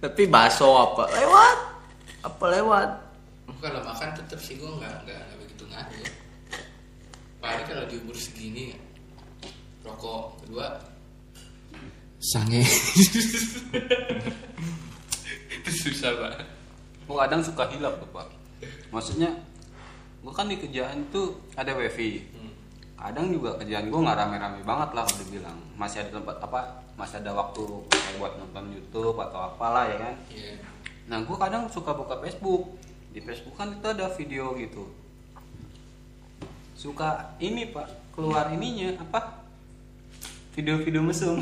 tapi 0.00 0.24
bakso 0.24 0.64
apa 0.80 1.04
lewat 1.12 1.56
apa 2.24 2.44
lewat 2.56 2.90
Kalau 3.60 3.84
makan 3.84 4.16
tetap 4.16 4.40
sih 4.40 4.56
gue 4.56 4.66
nggak 4.66 5.04
nggak 5.04 5.20
nggak 5.20 5.38
begitu 5.44 5.64
ngaruh 5.68 5.96
ya. 6.00 6.10
Paling 7.44 7.66
kalau 7.68 7.84
di 7.84 7.96
umur 8.00 8.16
segini 8.16 8.72
rokok 9.84 10.40
kedua 10.40 10.80
sange. 12.20 12.64
itu 15.60 15.70
susah 15.84 16.12
banget. 16.16 16.46
Gua 17.04 17.26
kadang 17.28 17.44
suka 17.44 17.68
hilap 17.68 18.00
pak 18.16 18.28
maksudnya 18.88 19.28
gua 20.24 20.32
kan 20.32 20.48
di 20.48 20.56
kerjaan 20.56 21.04
tuh 21.12 21.36
ada 21.52 21.76
wifi 21.76 22.24
kadang 23.00 23.32
juga 23.32 23.56
kerjaan 23.56 23.88
gua 23.88 24.00
nggak 24.04 24.18
rame-rame 24.20 24.60
banget 24.60 24.90
lah 24.92 25.02
kalau 25.08 25.18
dibilang. 25.24 25.58
Masih 25.80 26.04
ada 26.04 26.20
tempat 26.20 26.36
apa 26.44 26.60
masih 27.00 27.16
ada 27.24 27.32
waktu 27.32 27.62
kayak 27.88 28.14
buat 28.20 28.32
nonton 28.36 28.64
YouTube 28.76 29.16
atau 29.16 29.40
apalah 29.40 29.88
ya 29.88 29.96
kan? 29.96 30.14
Iya. 30.28 30.60
nah 31.08 31.18
gua 31.24 31.36
kadang 31.40 31.64
suka 31.72 31.96
buka 31.96 32.20
Facebook. 32.20 32.76
Di 33.10 33.18
Facebook 33.24 33.56
kan 33.56 33.72
itu 33.74 33.86
ada 33.88 34.06
video 34.14 34.54
gitu. 34.54 34.84
Suka 36.76 37.34
ini 37.40 37.72
pak 37.72 37.88
keluar 38.14 38.52
ininya 38.52 39.00
apa 39.00 39.40
video-video 40.54 41.00
mesum. 41.00 41.40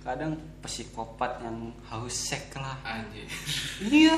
Kadang 0.00 0.36
psikopat 0.64 1.44
yang 1.44 1.72
haus 1.88 2.12
seks 2.12 2.56
lah. 2.56 2.76
Anjir. 2.84 3.28
iya 3.80 4.16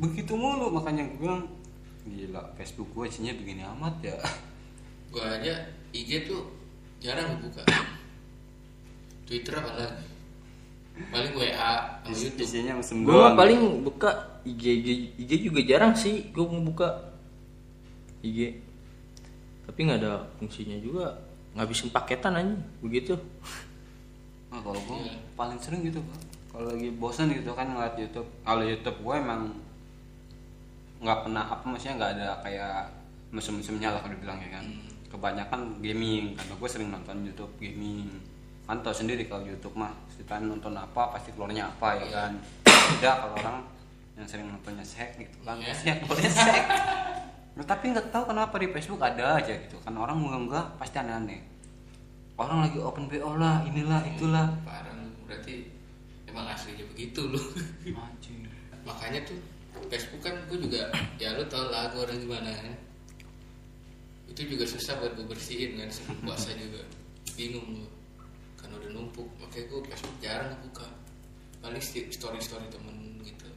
begitu 0.00 0.36
mulu. 0.36 0.72
Makanya 0.72 1.04
gue 1.14 1.20
bilang 1.20 1.48
gila 2.02 2.42
Facebook 2.56 2.90
gue 2.92 3.04
isinya 3.06 3.32
begini 3.32 3.62
amat 3.62 3.94
ya 4.02 4.16
Gue 5.12 5.20
aja 5.20 5.54
IG 5.92 6.24
tuh 6.24 6.48
jarang 6.98 7.36
gue 7.36 7.46
buka. 7.46 7.62
Twitter 9.28 9.52
apalagi. 9.54 10.08
Paling 11.12 11.32
WA 11.36 11.72
sama 12.04 12.16
YouTube. 12.16 12.40
isinya 12.40 12.72
gue 12.80 13.26
paling 13.32 13.60
buka 13.80 14.10
IG, 14.44 14.62
IG 14.62 14.88
IG 15.20 15.30
juga 15.48 15.60
jarang 15.64 15.92
sih 15.92 16.28
gue 16.32 16.44
mau 16.44 16.60
buka 16.60 17.12
IG 18.20 18.60
tapi 19.62 19.78
nggak 19.88 20.00
ada 20.04 20.28
fungsinya 20.36 20.76
juga 20.84 21.16
ngabisin 21.56 21.88
paketan 21.88 22.36
aja 22.36 22.54
begitu 22.84 23.16
nah, 24.52 24.60
kalau 24.60 24.76
gue 24.76 24.96
Iya. 25.08 25.16
paling 25.32 25.58
sering 25.60 25.80
gitu 25.86 26.00
pak 26.04 26.18
kalau 26.52 26.68
lagi 26.68 26.92
bosan 26.92 27.32
gitu 27.32 27.56
kan 27.56 27.72
ngeliat 27.72 27.96
YouTube 27.96 28.28
kalau 28.44 28.60
YouTube 28.60 28.98
gue 29.00 29.14
emang 29.16 29.42
nggak 31.02 31.18
pernah 31.26 31.44
apa 31.44 31.64
maksudnya 31.66 31.94
nggak 31.98 32.12
ada 32.18 32.28
kayak 32.46 32.78
mesum-mesumnya 33.34 33.90
lah 33.90 34.00
kalau 34.00 34.14
dibilang 34.14 34.38
ya 34.38 34.50
kan 34.54 34.66
kebanyakan 35.10 35.60
gaming 35.82 36.32
karena 36.38 36.54
gue 36.56 36.68
sering 36.70 36.88
nonton 36.94 37.26
YouTube 37.26 37.52
gaming 37.58 38.08
kan 38.64 38.78
tau 38.80 38.94
sendiri 38.94 39.26
kalau 39.26 39.42
YouTube 39.42 39.74
mah 39.74 39.90
kita 40.14 40.38
nonton 40.38 40.72
apa 40.78 41.12
pasti 41.12 41.34
keluarnya 41.34 41.66
apa 41.68 41.98
ya 41.98 42.06
kan 42.08 42.32
beda 42.62 43.10
kalau 43.18 43.34
orang 43.42 43.56
yang 44.14 44.26
sering 44.28 44.46
nontonnya 44.48 44.86
sek 44.86 45.18
gitu 45.18 45.42
kan 45.42 45.58
Iya. 45.58 45.74
pasti 45.74 45.86
yang 45.90 45.98
keluarnya 46.06 46.32
sek 46.32 46.64
nah, 47.58 47.64
tapi 47.66 47.84
nggak 47.92 48.06
tahu 48.14 48.24
kenapa 48.30 48.54
di 48.56 48.68
Facebook 48.70 49.02
ada 49.02 49.42
aja 49.42 49.52
gitu 49.52 49.76
kan 49.82 49.92
orang 49.98 50.16
enggak 50.22 50.66
pasti 50.78 50.96
aneh-aneh 51.02 51.42
orang 52.38 52.64
lagi 52.64 52.78
open 52.80 53.10
BO 53.10 53.36
lah 53.36 53.60
inilah 53.66 54.00
itulah 54.06 54.48
Parah. 54.64 54.92
Berarti 55.32 55.64
emang 56.28 56.44
aslinya 56.44 56.84
begitu. 56.92 57.24
Anjing. 57.88 58.44
Makanya 58.84 59.24
tuh 59.24 59.40
Facebook 59.88 60.22
kan 60.24 60.34
gue 60.48 60.58
juga 60.60 60.88
ya 61.16 61.36
lu 61.36 61.44
tau 61.48 61.68
lah 61.68 61.92
gue 61.92 62.00
orang 62.00 62.18
gimana 62.20 62.50
kan. 62.52 62.74
Itu 64.28 64.48
juga 64.48 64.64
susah 64.64 64.96
buat 65.00 65.12
gue 65.16 65.26
bersihin 65.28 65.80
kan 65.80 65.88
sebelum 65.92 66.18
puasa 66.24 66.52
juga. 66.56 66.84
Bingung 67.36 67.80
lu. 67.80 67.86
Kan 68.56 68.72
udah 68.72 68.90
numpuk. 68.92 69.28
Makanya 69.40 69.64
gue 69.68 69.80
Facebook 69.92 70.16
jarang 70.20 70.52
buka. 70.64 70.88
Paling 71.60 71.82
story-story 71.84 72.66
temen 72.72 73.20
gitu. 73.24 73.48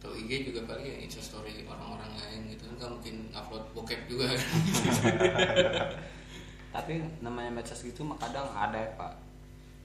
Atau 0.00 0.12
IG 0.14 0.52
juga 0.52 0.64
paling 0.68 0.86
ya 0.86 0.96
insta 1.02 1.24
story 1.24 1.64
orang-orang 1.66 2.12
lain 2.20 2.40
gitu 2.52 2.62
kan 2.68 2.74
gak 2.84 2.92
mungkin 3.00 3.16
upload 3.32 3.64
bokep 3.74 4.00
juga 4.06 4.32
kan. 4.32 4.40
tapi 6.76 7.00
namanya 7.24 7.48
medsos 7.48 7.80
gitu 7.80 8.04
mah 8.04 8.20
kadang 8.20 8.52
ada 8.52 8.76
ya 8.76 8.90
pak 9.00 9.25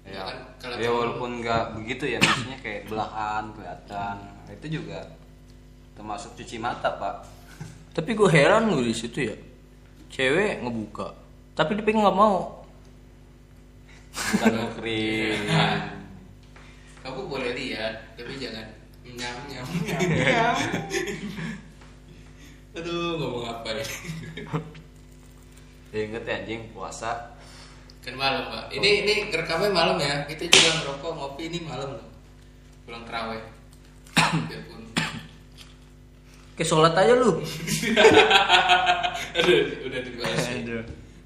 Ya 0.02 0.12
ya, 0.12 0.22
kan, 0.26 0.38
kalau 0.58 0.76
ya 0.76 0.82
temen- 0.90 0.98
walaupun 0.98 1.30
nggak 1.46 1.64
begitu 1.78 2.04
ya 2.10 2.18
maksudnya 2.20 2.58
kayak 2.60 2.82
belahan 2.90 3.44
kelihatan. 3.54 4.16
Itu 4.50 4.68
juga 4.82 5.00
termasuk 5.94 6.34
cuci 6.36 6.58
mata 6.58 6.90
pak. 6.98 7.16
Tapi 7.92 8.16
gue 8.16 8.30
heran 8.32 8.72
lu 8.72 8.82
di 8.82 8.96
situ 8.96 9.30
ya. 9.30 9.36
Cewek 10.12 10.64
ngebuka 10.66 11.22
tapi 11.52 11.76
dia 11.78 11.84
pengen 11.86 12.08
nggak 12.08 12.18
mau. 12.18 12.64
Bukan 14.12 14.52
ngukrin 14.56 15.40
Kamu 17.02 17.22
boleh 17.32 17.58
lihat, 17.58 18.14
tapi 18.14 18.38
jangan 18.38 18.66
nyam 19.06 19.38
nyam. 19.50 19.66
Aduh, 22.78 23.20
ngomong 23.20 23.46
apa 23.52 23.70
nih? 23.76 23.88
ya 25.92 26.00
inget 26.08 26.24
ya 26.24 26.36
anjing 26.40 26.62
puasa 26.72 27.36
Kan 28.02 28.16
malam, 28.18 28.50
Pak. 28.50 28.74
Ini 28.74 28.90
ini 29.06 29.14
rekamnya 29.30 29.70
malam 29.70 29.98
ya. 30.02 30.26
Kita 30.26 30.50
juga 30.50 30.70
ngerokok, 30.82 31.12
ngopi 31.18 31.44
ini 31.54 31.60
malam 31.62 31.98
loh. 31.98 32.08
pulang 32.82 33.06
terawih 33.06 33.40
biarpun 34.50 34.82
Kayak 36.58 36.68
sholat 36.68 36.94
aja 36.98 37.14
lu. 37.16 37.40
aduh 39.38 39.62
udah 39.88 40.00
dibahas 40.02 40.46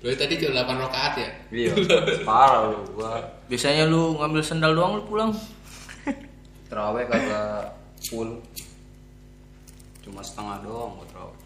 Lu 0.05 0.13
tadi 0.13 0.38
cuma 0.38 0.62
8 0.62 0.86
rakaat 0.86 1.13
ya? 1.17 1.29
Iya. 1.50 1.74
Parah 2.29 2.70
lu 2.70 2.86
gua. 2.94 3.25
Biasanya 3.50 3.89
lu 3.89 4.22
ngambil 4.22 4.41
sendal 4.46 4.77
doang 4.77 5.01
lu 5.01 5.03
pulang. 5.10 5.34
Terawih 6.70 7.10
kagak 7.10 7.74
full. 8.05 8.38
Cuma 10.05 10.22
setengah 10.22 10.62
doang 10.62 11.01
gua 11.01 11.05
terawih. 11.10 11.39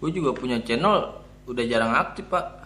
Gue 0.00 0.10
juga 0.12 0.32
punya 0.32 0.56
channel 0.64 1.20
udah 1.44 1.64
jarang 1.68 1.92
aktif 1.92 2.24
pak. 2.32 2.65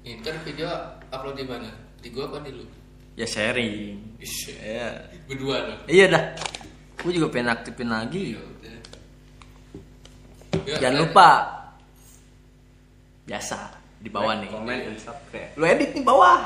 Ntar 0.00 0.34
video 0.42 0.68
upload 1.12 1.36
di 1.36 1.44
mana? 1.44 1.68
Di 2.00 2.08
gua 2.08 2.32
apa 2.32 2.40
di 2.40 2.56
lu? 2.56 2.64
Ya 3.16 3.26
sharing. 3.28 4.16
Ish, 4.16 4.56
Iya. 4.56 4.88
Berdua 5.28 5.56
dong. 5.68 5.80
Iya 5.84 6.04
dah. 6.08 6.24
Gue 7.00 7.12
juga 7.16 7.28
pengen 7.32 7.52
aktifin 7.52 7.88
lagi. 7.88 8.36
Iya 8.36 8.40
udah. 8.40 8.76
Ya, 10.64 10.76
Jangan 10.80 10.96
eh, 10.96 11.00
lupa. 11.04 11.30
Biasa 13.28 13.58
di 14.00 14.08
bawah 14.08 14.34
nih. 14.40 14.48
Komen 14.48 14.76
dan 14.88 14.96
subscribe. 14.96 15.52
Lu 15.60 15.64
edit 15.68 15.90
nih 15.92 16.04
bawah. 16.04 16.40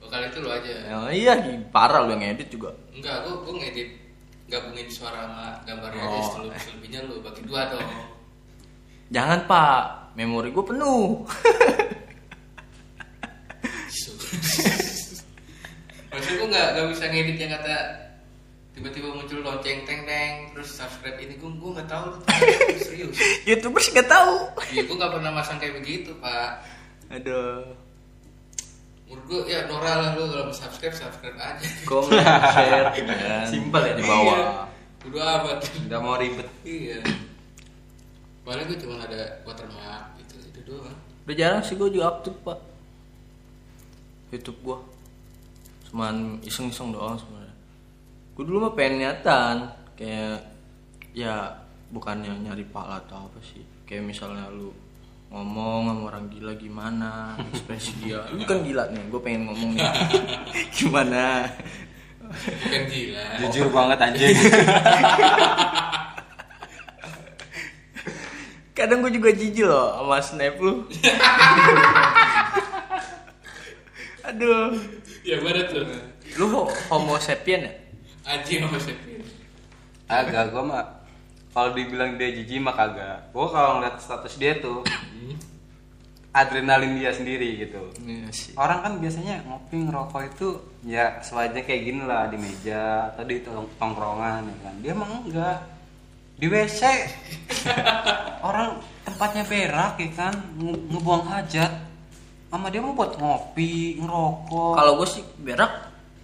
Oh, 0.00 0.08
kali 0.08 0.28
itu 0.28 0.38
lu 0.44 0.48
aja. 0.52 0.70
Ya, 0.84 0.96
iya 1.12 1.32
parah 1.72 2.04
lu 2.04 2.12
yang 2.16 2.36
edit 2.36 2.48
juga. 2.52 2.72
Enggak, 2.92 3.24
gua 3.24 3.34
gua 3.44 3.54
ngedit 3.56 3.88
gabungin 4.50 4.88
suara 4.90 5.24
sama 5.24 5.46
gambarnya 5.64 6.02
aja 6.04 6.18
Oh. 6.20 6.26
seluruh 6.36 6.58
selebihnya 6.58 7.00
lu 7.08 7.24
bagi 7.24 7.42
dua 7.48 7.70
dong. 7.72 7.86
Jangan 9.10 9.46
pak, 9.48 10.14
memori 10.14 10.50
gue 10.54 10.64
penuh. 10.64 11.26
Isu. 14.38 15.22
Maksud 16.10 16.32
gua 16.36 16.48
nggak 16.48 16.66
nggak 16.74 16.86
bisa 16.90 17.04
ngedit 17.06 17.36
yang 17.38 17.52
kata 17.54 17.74
tiba-tiba 18.70 19.08
muncul 19.10 19.38
lonceng 19.40 19.82
teng 19.82 20.02
teng 20.04 20.32
terus 20.50 20.70
subscribe 20.72 21.18
ini 21.18 21.34
gua 21.36 21.50
gua 21.52 21.70
nggak 21.78 21.88
tahu 21.88 22.06
serius. 22.86 23.14
Youtubers 23.44 23.86
nggak 23.90 24.08
tahu. 24.08 24.34
Iya 24.70 24.82
gua 24.84 24.96
nggak 24.98 25.12
pernah 25.14 25.30
masang 25.32 25.58
kayak 25.58 25.74
begitu 25.78 26.10
pak. 26.18 26.62
Aduh. 27.10 27.66
Menurut 29.06 29.24
gua 29.26 29.40
ya 29.44 29.66
Nora 29.66 29.92
lah 29.98 30.08
lu 30.14 30.22
kalau 30.26 30.44
mau 30.46 30.54
subscribe 30.54 30.94
subscribe 30.94 31.34
aja. 31.34 31.66
Komen, 31.82 32.14
share, 32.14 32.94
kan. 32.94 33.46
Simpel 33.50 33.82
ya 33.82 33.94
di 33.94 34.02
Iya. 34.02 34.10
bawah. 34.10 34.38
Udah 35.00 35.24
amat. 35.40 35.58
Nggak 35.86 36.00
mau 36.00 36.14
ribet. 36.14 36.46
Iya. 36.62 36.98
Paling 38.40 38.66
gue 38.66 38.78
cuma 38.78 38.98
ada 39.02 39.42
watermark 39.42 40.16
gitu 40.18 40.34
itu 40.42 40.60
doang. 40.64 40.96
Udah 41.22 41.34
jarang 41.34 41.62
sih 41.62 41.74
gue 41.74 41.88
juga 41.88 42.06
aktif 42.12 42.34
pak. 42.42 42.58
YouTube 44.30 44.58
gue. 44.62 44.78
Cuman 45.90 46.38
iseng-iseng 46.46 46.94
doang 46.94 47.18
sebenarnya. 47.18 47.54
Gue 48.34 48.44
dulu 48.46 48.70
mah 48.70 48.72
pengen 48.78 49.02
niatan 49.02 49.56
kayak 49.98 50.38
ya 51.12 51.50
bukannya 51.90 52.30
nyari 52.46 52.64
pala 52.70 53.02
atau 53.02 53.26
apa 53.26 53.38
sih. 53.42 53.62
Kayak 53.84 54.06
misalnya 54.06 54.46
lu 54.54 54.70
ngomong 55.30 55.86
sama 55.86 56.02
orang 56.10 56.26
gila 56.26 56.52
gimana 56.58 57.10
ekspresi 57.54 58.02
dia 58.02 58.18
lu 58.34 58.42
kan 58.42 58.66
gila 58.66 58.90
nih 58.90 58.98
gue 59.14 59.20
pengen 59.22 59.46
ngomong 59.46 59.78
nih 59.78 59.86
gimana 60.82 61.46
Bukan 62.30 62.82
gila. 62.86 63.42
Jujur 63.42 63.66
banget 63.74 63.98
anjing. 64.06 64.38
kadang 68.80 69.04
gue 69.04 69.12
juga 69.12 69.28
jijik 69.36 69.68
loh 69.68 69.92
sama 70.00 70.16
snap 70.24 70.56
lu 70.56 70.88
aduh 74.30 74.70
Ya 75.22 75.36
mana 75.38 75.66
tuh? 75.66 75.84
lu 76.34 76.46
ho- 76.48 76.72
homo 76.88 77.18
sapien 77.18 77.60
ya 77.60 77.72
Anjing 78.22 78.62
apa 78.62 78.78
sih? 78.78 78.94
Agak 80.06 80.50
gua 80.50 80.62
mah 80.62 80.84
kalau 81.50 81.72
dibilang 81.72 82.14
dia 82.14 82.30
jijik 82.30 82.60
mah 82.60 82.72
kagak. 82.72 83.26
Gua 83.30 83.48
kalau 83.48 83.70
ngeliat 83.76 83.96
status 83.96 84.36
dia 84.36 84.54
tuh 84.56 84.84
adrenalin 86.30 86.94
dia 86.94 87.10
sendiri 87.10 87.58
gitu. 87.58 87.90
Iya 87.98 88.28
sih. 88.30 88.54
Orang 88.54 88.80
kan 88.80 88.92
biasanya 88.96 89.42
ngopi 89.42 89.82
ngerokok 89.82 90.22
itu 90.30 90.48
ya 90.84 91.18
sewajarnya 91.18 91.64
kayak 91.64 91.82
gini 91.82 92.02
lah 92.04 92.30
di 92.30 92.38
meja 92.38 93.10
atau 93.10 93.24
di 93.24 93.42
tong- 93.42 93.72
tongkrongan 93.76 94.46
ya 94.46 94.56
kan. 94.60 94.74
Dia 94.78 94.92
mah 94.94 95.08
enggak. 95.10 95.58
Di 96.38 96.46
WC. 96.46 96.80
Orang 98.46 98.78
tempatnya 99.02 99.42
berak 99.42 99.98
ya 99.98 100.08
kan, 100.12 100.34
nge- 100.54 100.82
ngebuang 100.88 101.24
hajat. 101.26 101.72
Sama 102.50 102.66
dia 102.66 102.82
mau 102.82 102.98
buat 102.98 103.14
ngopi, 103.14 103.94
ngerokok. 104.02 104.74
Kalau 104.74 104.92
gue 104.98 105.06
sih 105.06 105.22
berak 105.38 105.70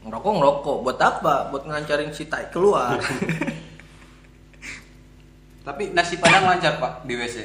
ngerokok 0.03 0.33
ngerokok 0.39 0.77
buat 0.83 0.99
apa? 0.99 1.35
Buat 1.55 1.71
ngancarin 1.71 2.11
si 2.11 2.27
tai 2.27 2.51
keluar. 2.51 2.99
Tapi 5.67 5.91
nasi 5.91 6.19
padang 6.19 6.47
lancar 6.47 6.79
pak 6.83 7.07
di 7.07 7.15
WC. 7.19 7.37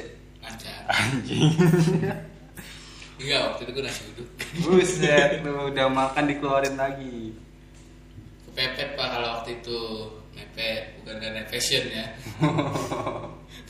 Lancar. 0.42 0.82
Anjing. 0.90 1.42
Enggak, 3.18 3.40
waktu 3.50 3.60
itu 3.66 3.70
gue 3.74 3.84
nasi 3.86 4.02
uduk. 4.14 4.28
Buset, 4.66 5.30
lu 5.46 5.74
udah 5.74 5.86
makan 5.90 6.24
dikeluarin 6.30 6.74
lagi. 6.74 7.34
Kepepet 8.50 8.98
pak 8.98 9.06
kalau 9.10 9.28
waktu 9.38 9.62
itu 9.62 9.78
mepet, 10.34 11.02
bukan 11.02 11.16
karena 11.18 11.42
fashion 11.50 11.86
ya. 11.86 12.06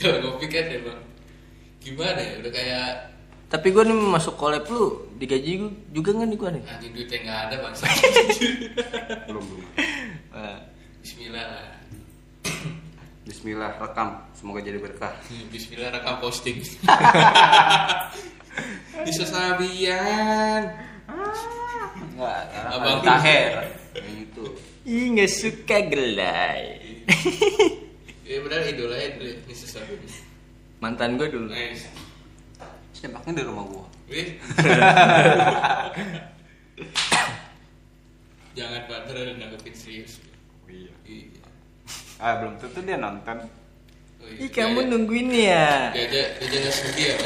kalau 0.00 0.16
ngopi 0.20 0.46
kan 0.48 0.68
emang 0.68 1.00
gimana 1.80 2.20
ya? 2.20 2.32
Udah 2.44 2.52
kayak 2.52 3.11
Tapi 3.52 3.68
gue 3.68 3.84
nih 3.84 3.92
masuk 3.92 4.40
kolab 4.40 4.64
lu 4.72 5.12
digaji 5.20 5.60
gue 5.60 5.70
juga 5.92 6.16
kan 6.16 6.24
nih 6.24 6.38
gue 6.40 6.50
nih. 6.56 6.62
anjing 6.64 6.92
duitnya 6.96 7.18
nggak 7.20 7.40
ada 7.44 7.56
bangsa. 7.60 7.84
Belum 9.28 9.44
belum. 9.44 9.64
Nah, 10.32 10.56
Bismillah 11.04 11.44
lah. 11.44 11.66
Bismillah 13.22 13.72
rekam, 13.76 14.08
semoga 14.32 14.64
jadi 14.64 14.80
berkah. 14.80 15.12
Bismillah 15.52 15.92
rekam 15.92 16.16
posting. 16.18 16.58
Bisa 19.06 19.24
sabian. 19.28 20.62
Enggak, 21.92 22.40
Abang. 22.72 23.04
taher. 23.04 23.68
Yang 23.92 24.16
itu. 24.32 24.44
Ih 24.88 25.04
nggak 25.12 25.30
suka 25.30 25.78
gelai. 25.92 26.80
Ya 28.24 28.40
benar 28.40 28.64
idolanya 28.64 29.08
dulu 29.20 29.28
ya, 29.28 29.36
Bisa 29.44 29.66
sabian. 29.68 30.00
Mantan 30.80 31.20
gue 31.20 31.28
dulu. 31.28 31.52
Nice. 31.52 31.84
Sembaknya 33.02 33.42
di 33.42 33.42
rumah 33.42 33.66
gua. 33.66 33.82
Wih. 34.06 34.38
Jangan 38.56 38.80
Pak, 38.86 38.98
ntar 39.10 39.16
ada 39.18 39.34
nanggepin 39.34 39.74
serius. 39.74 40.22
Iya. 40.70 40.94
Iya. 41.02 41.42
Ah, 42.22 42.38
belum 42.38 42.62
tentu 42.62 42.78
dia 42.86 42.94
nonton. 42.94 43.42
Oh, 44.22 44.28
iya. 44.30 44.46
Ih 44.46 44.50
kamu 44.54 44.86
nungguin 44.86 45.34
ya. 45.34 45.90
Jaja 45.90 46.38
nggak 46.38 46.70
sudi 46.70 47.02
ya? 47.10 47.18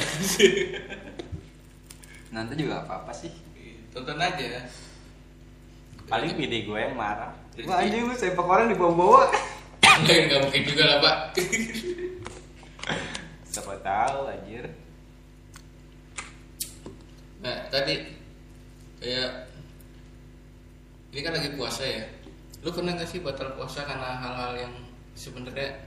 Nanti 2.32 2.56
juga 2.56 2.80
apa-apa 2.80 3.12
sih. 3.12 3.36
Tonton 3.92 4.16
aja. 4.16 4.64
Paling 6.08 6.40
bini 6.40 6.64
gue 6.64 6.78
yang 6.80 6.96
marah. 6.96 7.36
Wah 7.68 7.84
anjing 7.84 8.08
lu 8.08 8.16
sepak 8.16 8.48
orang 8.48 8.72
dibawa-bawa. 8.72 9.28
Enggak, 9.84 10.24
nggak 10.32 10.40
mungkin 10.40 10.62
juga 10.72 10.84
lah, 10.88 10.98
Pak. 11.04 11.16
Siapa 13.52 13.76
tahu 13.84 14.32
anjir. 14.32 14.85
Nah, 17.44 17.56
tadi 17.68 17.94
kayak 19.00 19.30
ini 21.12 21.20
kan 21.20 21.32
lagi 21.36 21.50
puasa 21.56 21.82
ya. 21.84 22.04
Lu 22.64 22.72
pernah 22.72 22.96
nggak 22.96 23.08
sih 23.08 23.20
batal 23.20 23.52
puasa 23.56 23.84
karena 23.84 24.16
hal-hal 24.20 24.52
yang 24.56 24.74
sebenarnya 25.16 25.86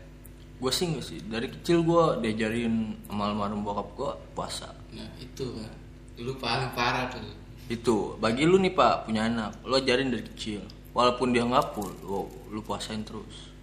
Gue 0.59 0.71
sih 0.75 0.91
nggak 0.91 1.05
sih. 1.07 1.19
Dari 1.23 1.47
kecil 1.47 1.88
gue 1.88 2.03
diajarin 2.19 2.99
sama 3.07 3.31
almarhum 3.31 3.63
bokap 3.63 3.88
gue 3.95 4.12
puasa. 4.35 4.67
nah 4.91 5.07
itu 5.15 5.55
Pak. 5.55 5.73
Lu 6.19 6.35
paling 6.35 6.71
parah 6.75 7.07
tuh. 7.07 7.23
Itu 7.71 8.19
bagi 8.19 8.43
lu 8.43 8.59
nih 8.59 8.75
pak 8.75 9.07
punya 9.07 9.29
anak, 9.29 9.55
lu 9.63 9.79
ajarin 9.79 10.12
dari 10.12 10.25
kecil. 10.35 10.59
Walaupun 10.91 11.31
dia 11.31 11.47
nggak 11.47 11.77
full, 11.77 11.93
lu, 12.03 12.27
lu 12.51 12.59
puasain 12.59 13.05
terus. 13.07 13.53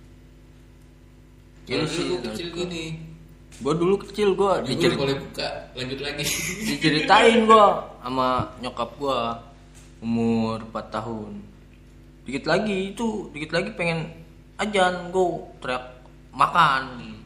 Ini 1.67 1.83
dulu 1.83 1.89
sih 1.91 2.03
gua 2.07 2.21
kecil 2.33 2.49
gini, 2.55 2.85
Gue 3.57 3.73
dulu 3.73 3.97
kecil 4.05 4.37
gue 4.37 4.53
ya, 4.53 4.69
dicerit, 4.69 5.01
boleh 5.01 5.17
buka, 5.17 5.49
lanjut 5.73 6.01
lagi. 6.05 6.25
diceritain 6.69 7.49
gue 7.49 7.67
sama 8.05 8.53
nyokap 8.61 8.91
gue 9.01 9.19
umur 10.05 10.61
4 10.73 10.93
tahun. 10.93 11.33
Dikit 12.29 12.45
lagi 12.45 12.93
itu, 12.93 13.33
dikit 13.33 13.57
lagi 13.57 13.73
pengen 13.73 14.13
ajan 14.61 15.09
gue 15.09 15.29
teriak 15.65 15.85
makan. 16.37 17.17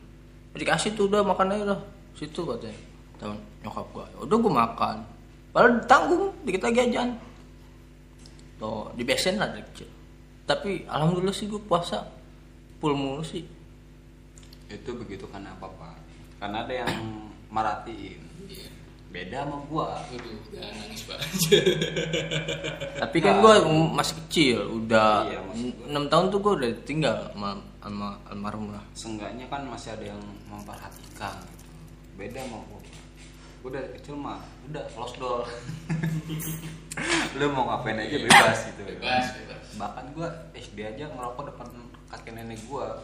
Dikasih 0.54 0.94
tuh 0.94 1.10
udah 1.10 1.26
makan 1.26 1.50
aja 1.50 1.62
udah 1.74 1.80
situ 2.14 2.46
katanya. 2.46 2.78
Tahun 3.18 3.38
nyokap 3.66 3.86
gue, 3.90 4.06
udah 4.22 4.36
gue 4.38 4.52
makan. 4.54 4.96
Padahal 5.50 5.72
ditanggung 5.82 6.24
dikit 6.46 6.62
lagi 6.62 6.78
ajan. 6.86 7.08
Tuh 8.62 8.86
dibesin 8.94 9.34
lah 9.34 9.50
dari 9.50 9.66
kecil. 9.74 9.90
Tapi 10.46 10.86
alhamdulillah 10.86 11.34
sih 11.34 11.50
gue 11.50 11.58
puasa 11.58 12.06
full 12.78 12.94
mulu 12.94 13.26
sih. 13.26 13.42
Itu 14.70 14.94
begitu 14.94 15.26
karena 15.26 15.50
apa, 15.58 15.66
Pak? 15.66 15.99
Karena 16.40 16.64
ada 16.64 16.74
yang 16.74 16.92
maratiin. 17.48 18.20
Iya. 18.46 18.66
beda 19.11 19.42
sama 19.42 19.59
gua 19.66 19.88
nangis 20.55 21.03
pak. 21.05 21.18
Tapi 22.96 23.18
kan 23.18 23.35
gue 23.38 23.55
masih 23.90 24.14
kecil, 24.24 24.59
udah 24.81 25.26
Iya, 25.26 25.38
gua. 25.42 25.55
enam 25.87 26.05
tahun 26.07 26.26
tuh 26.31 26.38
gue 26.38 26.53
udah 26.57 26.70
tinggal 26.83 27.16
sama, 27.29 27.50
sama 27.79 28.09
almarhum 28.26 28.70
lah. 28.70 28.83
seenggaknya 28.92 29.46
kan 29.46 29.66
masih 29.66 29.92
ada 29.92 30.14
yang 30.14 30.20
memperhatikan 30.46 31.35
beda 32.14 32.38
sama 32.38 32.59
gua 32.64 32.79
gua 33.61 33.70
dari 33.74 33.88
kecil 33.94 34.14
mah 34.14 34.38
udah 34.66 34.85
close 34.90 35.16
door 35.16 35.42
lu 37.38 37.44
mau 37.50 37.68
ngapain 37.68 37.98
aja 37.98 38.16
bebas 38.16 38.59
gitu 38.68 38.83
Bebas, 38.87 39.24
bebas. 39.35 39.64
bahkan 39.74 40.05
gua 40.12 40.29
SD 40.53 40.79
aja 40.81 41.05
ngerokok 41.09 41.44
depan 41.50 41.66
kakek 42.09 42.33
nenek 42.35 42.61
gua 42.64 42.94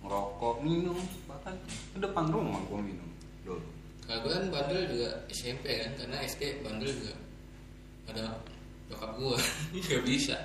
ngerokok 0.00 0.54
minum 0.60 0.98
bahkan 1.26 1.54
di 1.92 1.98
depan 1.98 2.26
rumah 2.28 2.60
gua 2.66 2.80
minum 2.80 3.08
dulu 3.42 3.62
Kalau 4.06 4.22
gue 4.22 4.32
kan 4.32 4.44
bandel 4.54 4.86
juga 4.86 5.10
SMP 5.26 5.66
kan, 5.82 5.90
karena 5.98 6.22
SD 6.22 6.62
bandel 6.62 6.86
juga 6.88 7.14
ada 8.06 8.38
bokap 8.86 9.18
gue, 9.18 9.34
nggak 9.74 10.04
bisa. 10.14 10.38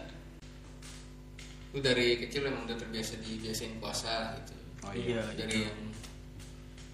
Lu 1.70 1.78
dari 1.78 2.18
kecil 2.18 2.50
emang 2.50 2.66
udah 2.66 2.74
terbiasa 2.74 3.22
dibiasain 3.22 3.78
puasa 3.78 4.34
gitu. 4.42 4.58
oh 4.82 4.94
Iya, 4.98 5.22
Dari 5.38 5.70
yang 5.70 5.78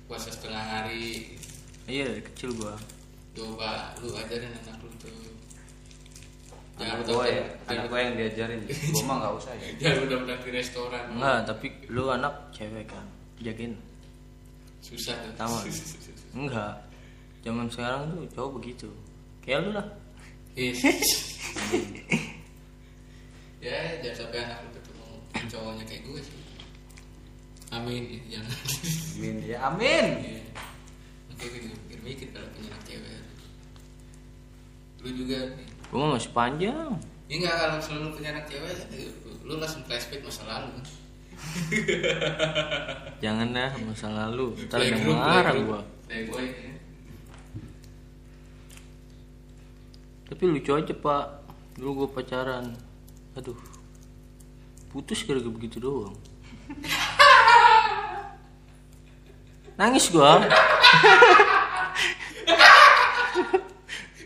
puasa 0.06 0.28
setengah 0.28 0.60
hari, 0.60 1.40
Iya 1.88 2.04
dari 2.12 2.24
kecil 2.28 2.52
gue. 2.52 2.76
coba 3.32 3.96
lu 4.04 4.12
ajarin 4.12 4.52
anak 4.52 4.76
lu 4.84 4.92
tuh. 5.00 5.37
Anak 6.78 6.96
udah 7.02 7.10
gua 7.10 7.24
pernah- 7.26 7.34
ya 7.34 7.44
anak 7.74 7.86
gua 7.90 8.00
yang 8.00 8.16
diajarin 8.16 8.60
gua 8.94 9.04
mah 9.04 9.16
nggak 9.18 9.34
usah 9.36 9.54
ya 9.54 9.68
Jangan 9.78 10.00
udah 10.06 10.18
pernah 10.22 10.38
di 10.38 10.50
restoran. 10.52 11.04
Enggak, 11.10 11.38
tapi 11.46 11.68
lu 11.88 12.04
anak 12.08 12.34
cewek 12.52 12.86
kan, 12.86 13.06
jagain. 13.38 13.74
Susah 14.80 15.16
tuh. 15.20 15.34
Sama. 15.36 15.58
Enggak. 16.40 16.74
Zaman 17.42 17.66
sekarang 17.68 18.02
tuh 18.10 18.22
cowok 18.32 18.52
begitu. 18.60 18.90
Kayak 19.42 19.60
lu 19.64 19.70
lah. 19.74 19.88
Yes. 20.54 20.78
ya 23.58 23.78
jangan 24.00 24.18
sampai 24.20 24.40
anak 24.42 24.58
lu 24.64 24.70
ketemu 24.74 25.06
cowoknya 25.50 25.84
kayak 25.86 26.02
gue 26.04 26.22
sih. 26.22 26.40
Amin, 27.68 28.04
ya, 28.08 28.20
jangan. 28.32 28.54
amin 29.18 29.36
ya 29.44 29.58
amin 29.68 30.06
Iya. 30.24 30.40
Makanya 31.28 31.50
gue 31.52 31.76
mikir-mikir 31.84 32.28
kalau 32.32 32.48
punya 32.56 32.70
anak 32.72 32.84
cewek. 32.88 33.12
Lu 35.04 35.10
juga 35.14 35.38
nih. 35.52 35.68
Gue 35.88 36.04
mah 36.04 36.20
masih 36.20 36.32
panjang. 36.36 36.92
Ya 37.28 37.36
enggak 37.40 37.56
kalau 37.60 37.80
selalu 37.80 38.08
punya 38.20 38.30
anak 38.36 38.46
cewek, 38.48 38.72
lu 39.44 39.60
langsung 39.60 39.84
flashback 39.88 40.24
masa 40.24 40.44
lalu. 40.48 40.72
Jangan 43.24 43.48
dah 43.56 43.72
masa 43.84 44.08
lalu. 44.12 44.56
Ntar 44.68 44.80
ada 44.84 45.00
marah 45.08 45.54
gua. 45.56 45.80
Playboy, 46.08 46.44
ya. 46.44 46.72
Tapi 50.28 50.44
lucu 50.44 50.72
aja 50.76 50.94
pak. 50.96 51.26
Dulu 51.76 51.90
gue 52.04 52.10
pacaran. 52.16 52.76
Aduh. 53.36 53.60
Putus 54.92 55.24
gara-gara 55.24 55.52
begitu 55.52 55.80
doang. 55.80 56.16
Nangis 59.80 60.12
gua. 60.12 60.44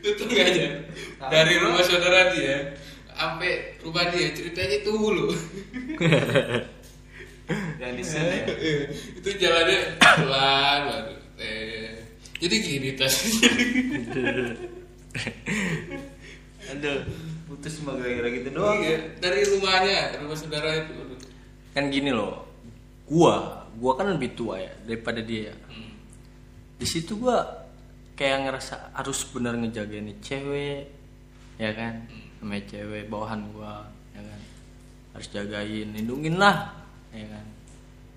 Nggak 0.01 0.47
aja 0.47 0.90
dari 1.31 1.53
rumah 1.63 1.83
saudara 1.87 2.35
dia 2.35 2.75
sampai 3.15 3.79
rumah 3.79 4.05
dia 4.11 4.33
ceritanya 4.35 4.75
itu 4.81 4.91
hulu. 4.91 5.27
yang 7.81 7.93
di 7.99 8.05
sini 8.05 8.37
ya 8.47 8.55
itu 9.19 9.29
jalannya 9.39 9.79
pelan 9.99 10.79
baru. 10.87 11.15
Eh, 11.41 11.91
jadi 12.39 12.55
gini 12.63 12.89
tas. 12.95 13.15
aduh 16.71 17.03
putus 17.51 17.83
cuma 17.83 17.99
gara-gara 17.99 18.31
gitu 18.31 18.47
doang 18.55 18.79
Iya, 18.79 19.19
dari 19.19 19.43
rumahnya 19.43 20.23
rumah 20.23 20.37
saudara 20.39 20.71
itu. 20.87 21.19
Kan 21.75 21.91
gini 21.91 22.15
loh. 22.15 22.47
Gua, 23.03 23.67
gua 23.75 23.99
kan 23.99 24.07
lebih 24.15 24.31
tua 24.39 24.55
ya 24.63 24.71
daripada 24.87 25.19
dia. 25.19 25.51
Hmm. 25.67 25.99
Di 26.79 26.87
situ 26.87 27.19
gua 27.19 27.67
kayak 28.15 28.47
ngerasa 28.47 28.95
harus 28.95 29.27
benar 29.35 29.59
ngejagain 29.59 30.07
nih 30.07 30.17
cewek, 30.23 31.00
ya 31.61 31.71
kan? 31.77 31.93
Namanya 32.41 32.63
cewek 32.73 33.05
bawahan 33.05 33.45
gua, 33.53 33.85
ya 34.17 34.21
kan? 34.25 34.41
Harus 35.13 35.27
jagain, 35.29 35.93
lindungin 35.93 36.41
lah, 36.41 36.73
ya 37.13 37.29
kan? 37.29 37.45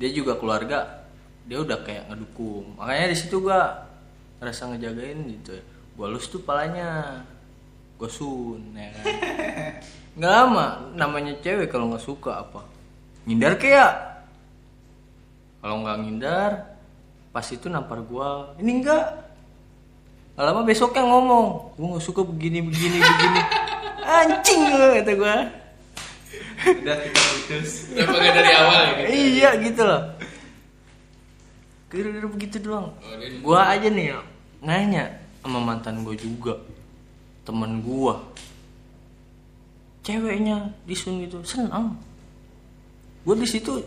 Dia 0.00 0.10
juga 0.16 0.40
keluarga, 0.40 1.04
dia 1.44 1.60
udah 1.60 1.84
kayak 1.84 2.08
ngedukung. 2.08 2.72
Makanya 2.80 3.12
di 3.12 3.16
situ 3.20 3.44
gua 3.44 3.84
ngerasa 4.40 4.72
ngejagain 4.72 5.18
gitu. 5.28 5.60
ya. 5.60 5.64
Gua 5.92 6.08
lus 6.08 6.24
tuh 6.32 6.40
palanya, 6.40 7.20
gua 8.00 8.08
sun, 8.08 8.72
ya 8.72 8.88
kan? 8.96 9.04
Nggak 10.16 10.32
lama, 10.32 10.66
namanya 10.96 11.36
cewek 11.44 11.68
kalau 11.68 11.92
nggak 11.92 12.00
suka 12.00 12.48
apa? 12.48 12.64
Ngindar 13.28 13.60
kayak 13.60 13.92
kalau 15.60 15.84
nggak 15.84 15.96
ngindar 16.00 16.52
pas 17.32 17.46
itu 17.50 17.66
nampar 17.72 18.04
gua 18.04 18.52
ini 18.60 18.78
enggak 18.78 19.00
Gak 19.00 19.23
lama 20.34 20.66
besoknya 20.66 21.06
ngomong 21.06 21.78
gua 21.78 21.86
nggak 21.94 22.02
suka 22.02 22.26
begini 22.26 22.58
begini 22.58 22.98
begini. 22.98 23.40
Anjing 24.18 24.60
lu 24.74 24.86
kata 24.98 25.12
gua. 25.14 25.36
Udah 26.64 26.96
kita 27.06 27.20
putus. 27.22 27.70
Kenapa 27.94 28.16
nggak 28.18 28.34
dari 28.34 28.52
awal 28.58 28.80
ya? 28.82 28.92
Gitu? 28.98 29.06
iya 29.14 29.50
gitu 29.62 29.82
loh. 29.86 30.02
Kira-kira 31.86 32.26
begitu 32.26 32.56
doang. 32.58 32.90
Oh, 32.90 33.14
gua 33.46 33.78
aja 33.78 33.86
nih 33.86 34.10
ya, 34.10 34.18
nanya 34.58 35.04
sama 35.46 35.62
mantan 35.62 36.02
gua 36.02 36.18
juga. 36.18 36.58
Temen 37.46 37.78
gua. 37.86 38.18
Ceweknya 40.02 40.74
disun 40.84 41.22
gitu 41.22 41.40
senang 41.46 41.96
gua 43.24 43.32
di 43.40 43.48
situ 43.48 43.80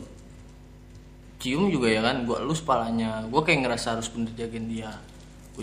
cium 1.37 1.69
juga 1.69 1.93
ya 1.93 2.01
kan 2.01 2.23
gua 2.23 2.39
elus 2.39 2.63
palanya. 2.63 3.27
Gua 3.27 3.43
kayak 3.43 3.67
ngerasa 3.67 3.99
harus 3.99 4.07
bener 4.07 4.31
jagain 4.39 4.71
dia 4.71 4.95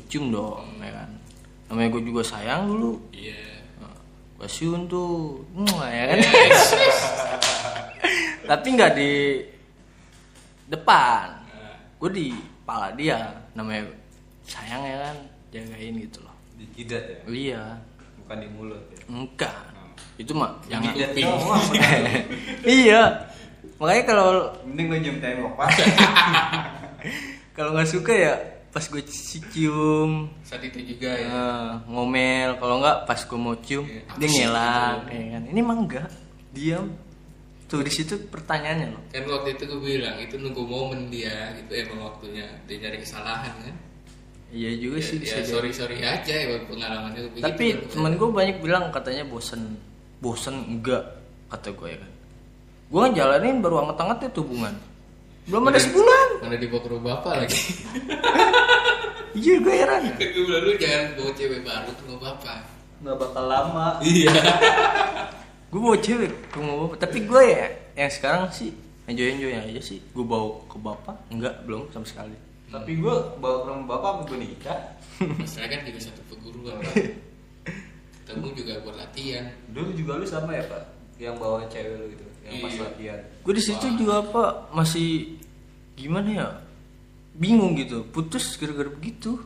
cium 0.08 0.34
dong 0.34 0.66
ya 0.82 0.90
kan? 0.90 1.10
Namanya 1.70 1.88
gua 1.94 2.02
juga 2.02 2.22
sayang 2.22 2.70
dulu. 2.70 2.92
Iya. 3.14 3.38
Nah, 3.78 3.94
gua 4.38 4.48
siun 4.48 4.86
tuh 4.90 5.42
Mwah, 5.54 5.90
ya 5.90 6.04
kan? 6.10 6.18
Tapi 8.50 8.66
nggak 8.76 8.92
di 8.96 9.12
depan. 10.68 11.26
Gue 11.96 12.10
di 12.12 12.26
pala 12.68 12.92
dia 12.92 13.32
namanya 13.56 13.88
sayang 14.44 14.84
ya 14.84 14.96
kan? 15.08 15.16
Jagain 15.48 15.96
gitu 15.96 16.20
loh. 16.20 16.36
Di 16.60 16.64
jidat 16.76 17.04
ya? 17.08 17.18
Iya. 17.24 17.62
Bukan 18.20 18.36
di 18.40 18.48
mulut 18.52 18.82
ya? 18.92 19.00
Enggak. 19.08 19.56
Itu 20.20 20.36
mah 20.36 20.60
Yang 20.68 20.92
kuping. 20.92 21.28
iya. 22.84 23.02
Makanya 23.80 24.04
kalau 24.06 24.52
mending 24.68 24.86
lo 24.92 24.96
nyium 25.00 25.16
tembok 25.18 25.52
pak. 25.58 25.68
Kalau 27.54 27.70
nggak 27.70 27.86
suka 27.86 28.10
ya 28.10 28.34
pas 28.74 28.82
gue 28.82 29.02
cium. 29.06 30.26
Saat 30.42 30.66
itu 30.66 30.82
juga 30.84 31.14
ya. 31.14 31.28
eh, 31.30 31.70
ngomel. 31.86 32.58
Kalau 32.58 32.82
nggak 32.82 33.06
pas 33.06 33.20
gue 33.22 33.38
mau 33.38 33.54
cium 33.56 33.86
apa 33.86 34.18
dia 34.18 34.26
ngelak 34.28 34.94
gitu? 35.00 35.14
ya 35.14 35.24
kan? 35.30 35.42
Ini 35.46 35.60
mah 35.62 35.76
enggak. 35.78 36.08
Diam. 36.50 36.86
Tuh 37.64 37.80
di 37.80 37.88
situ 37.88 38.18
pertanyaannya 38.28 38.88
loh. 38.90 39.02
Kan 39.08 39.24
waktu 39.24 39.54
itu 39.54 39.62
gue 39.64 39.80
bilang 39.80 40.18
itu 40.18 40.34
nunggu 40.36 40.62
momen 40.62 41.06
dia, 41.08 41.54
itu 41.54 41.70
emang 41.72 42.02
waktunya. 42.04 42.44
Dia 42.66 42.76
nyari 42.82 42.98
kesalahan 43.00 43.54
kan. 43.62 43.76
iya 44.50 44.70
juga 44.74 44.98
Ya, 44.98 45.06
sih 45.06 45.16
ya, 45.16 45.22
bisa 45.22 45.38
sorry 45.48 45.70
sorry 45.70 45.98
aja 45.98 46.30
ya 46.34 46.58
pengalamannya. 46.62 47.26
Begitu 47.30 47.42
tapi 47.42 47.64
kan. 47.72 47.90
temen 47.90 48.12
gue 48.14 48.28
banyak 48.28 48.56
bilang 48.58 48.90
katanya 48.90 49.22
bosen. 49.24 49.78
Bosen 50.18 50.54
enggak 50.68 51.02
kata 51.48 51.70
gue 51.70 51.88
ya 51.88 51.98
kan? 51.98 52.10
Gue 52.86 53.00
ngejalanin 53.06 53.58
baru 53.58 53.86
anget-anget 53.86 54.30
itu 54.30 54.42
hubungan. 54.42 54.74
Belum 55.44 55.68
ada 55.68 55.76
sebulan. 55.76 56.28
Mana 56.40 56.56
dibawa 56.56 56.80
ke 56.80 56.88
rumah 56.88 57.04
bapak 57.18 57.32
lagi. 57.42 57.60
iya 59.34 59.54
gue 59.56 59.74
heran 59.74 60.02
gue 60.14 60.42
bilang 60.42 60.62
lu 60.62 60.72
jangan 60.76 61.04
bawa 61.14 61.30
cewek 61.32 61.60
baru 61.60 61.90
ke 61.90 62.02
rumah 62.04 62.20
bapak. 62.24 62.58
nggak 63.00 63.16
bakal 63.16 63.44
lama 63.44 63.86
Iya. 64.00 64.32
gue 65.70 65.80
bawa 65.80 65.96
cewek 65.98 66.30
ke 66.44 66.56
rumah 66.56 66.76
bapak 66.80 66.96
tapi 67.00 67.18
gue 67.20 67.42
ya 67.44 67.66
yang 67.94 68.08
sekarang 68.08 68.48
sih 68.48 68.70
enjoy 69.04 69.28
enjoy 69.28 69.52
aja 69.52 69.82
sih 69.82 69.98
gue 70.00 70.24
bawa 70.24 70.62
ke 70.64 70.76
bapak 70.76 71.16
enggak 71.28 71.54
belum 71.62 71.90
sama 71.90 72.04
sekali 72.04 72.36
tapi 72.66 72.96
gue 72.96 73.14
bawa 73.36 73.56
ke 73.60 73.66
rumah 73.68 73.86
bapak 73.88 74.12
gue 74.26 74.38
nikah 74.40 74.80
Masalah 75.14 75.70
kan 75.70 75.86
juga 75.86 76.00
satu 76.02 76.26
perguruan. 76.26 76.74
Pak. 76.82 76.90
Ketemu 78.24 78.46
juga 78.52 78.72
buat 78.82 78.96
latihan. 78.96 79.46
dulu 79.70 79.94
juga 79.94 80.12
lu 80.16 80.26
sama 80.26 80.50
ya 80.52 80.64
pak 80.64 80.82
yang 81.16 81.36
bawa 81.36 81.62
cewek 81.68 81.94
lu 81.94 82.06
gitu 82.10 82.26
yang 82.42 82.54
pas 82.58 82.72
Iya. 82.72 82.82
latihan 82.82 83.18
gue 83.40 83.52
di 83.52 83.62
situ 83.62 83.86
juga 83.94 84.14
apa 84.20 84.44
masih 84.70 85.38
gimana 85.94 86.28
ya 86.30 86.48
bingung 87.34 87.74
gitu 87.74 88.06
putus 88.06 88.54
gara-gara 88.56 88.88
begitu. 88.90 89.42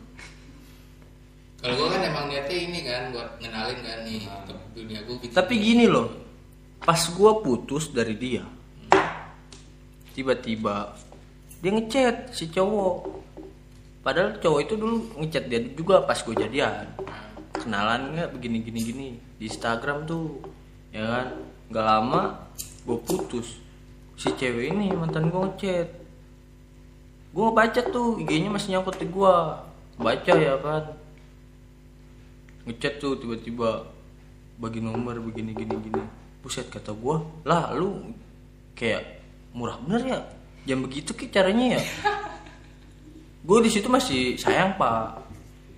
Kalau 1.58 1.74
gue 1.74 1.88
kan 1.90 2.02
emang 2.06 2.30
niatnya 2.30 2.54
ini 2.54 2.80
kan 2.86 3.10
buat 3.10 3.42
ngenalin 3.42 3.78
kan 3.82 3.98
nih 4.06 4.22
ke 4.46 4.54
dunia 4.78 5.00
gue 5.02 5.16
gitu. 5.26 5.34
Tapi 5.34 5.54
gini 5.58 5.90
loh, 5.90 6.14
pas 6.78 7.02
gua 7.18 7.42
putus 7.42 7.90
dari 7.90 8.14
dia, 8.14 8.46
tiba-tiba 10.14 10.94
dia 11.58 11.70
ngechat 11.74 12.30
si 12.30 12.46
cowok, 12.54 13.10
padahal 14.06 14.38
cowok 14.38 14.60
itu 14.62 14.74
dulu 14.78 14.96
ngechat 15.18 15.50
dia 15.50 15.58
juga 15.74 16.06
pas 16.06 16.22
gue 16.22 16.34
jadian. 16.38 16.94
Kenalan 17.58 18.14
nggak 18.14 18.38
begini 18.38 18.62
gini 18.62 18.80
gini 18.86 19.08
di 19.18 19.50
Instagram 19.50 20.06
tuh 20.06 20.38
ya 20.94 21.02
kan? 21.02 21.26
Nggak 21.74 21.86
lama 21.90 22.20
gue 22.86 22.98
putus. 23.02 23.58
Si 24.14 24.30
cewek 24.30 24.78
ini 24.78 24.94
mantan 24.94 25.26
gue 25.26 25.42
ngechat 25.42 25.97
gue 27.38 27.44
ngebaca 27.46 27.80
tuh 27.94 28.18
IG-nya 28.18 28.50
masih 28.50 28.74
nyangkut 28.74 28.98
di 28.98 29.06
gue 29.06 29.34
baca 29.94 30.32
ya 30.34 30.58
kan 30.58 30.90
ngechat 32.66 32.98
tuh 32.98 33.14
tiba-tiba 33.14 33.86
bagi 34.58 34.82
nomor 34.82 35.22
begini 35.22 35.54
gini 35.54 35.78
gini. 35.78 36.02
Buset 36.42 36.66
kata 36.66 36.90
gue 36.90 37.16
lah 37.46 37.70
lu 37.78 38.10
kayak 38.74 39.22
murah 39.54 39.78
bener 39.78 40.02
ya? 40.02 40.18
Jam 40.66 40.82
begitu 40.82 41.14
ki 41.14 41.30
caranya 41.30 41.78
ya? 41.78 41.82
Gue 43.46 43.58
di 43.62 43.70
situ 43.70 43.86
masih 43.86 44.34
sayang 44.34 44.74
pak. 44.74 45.22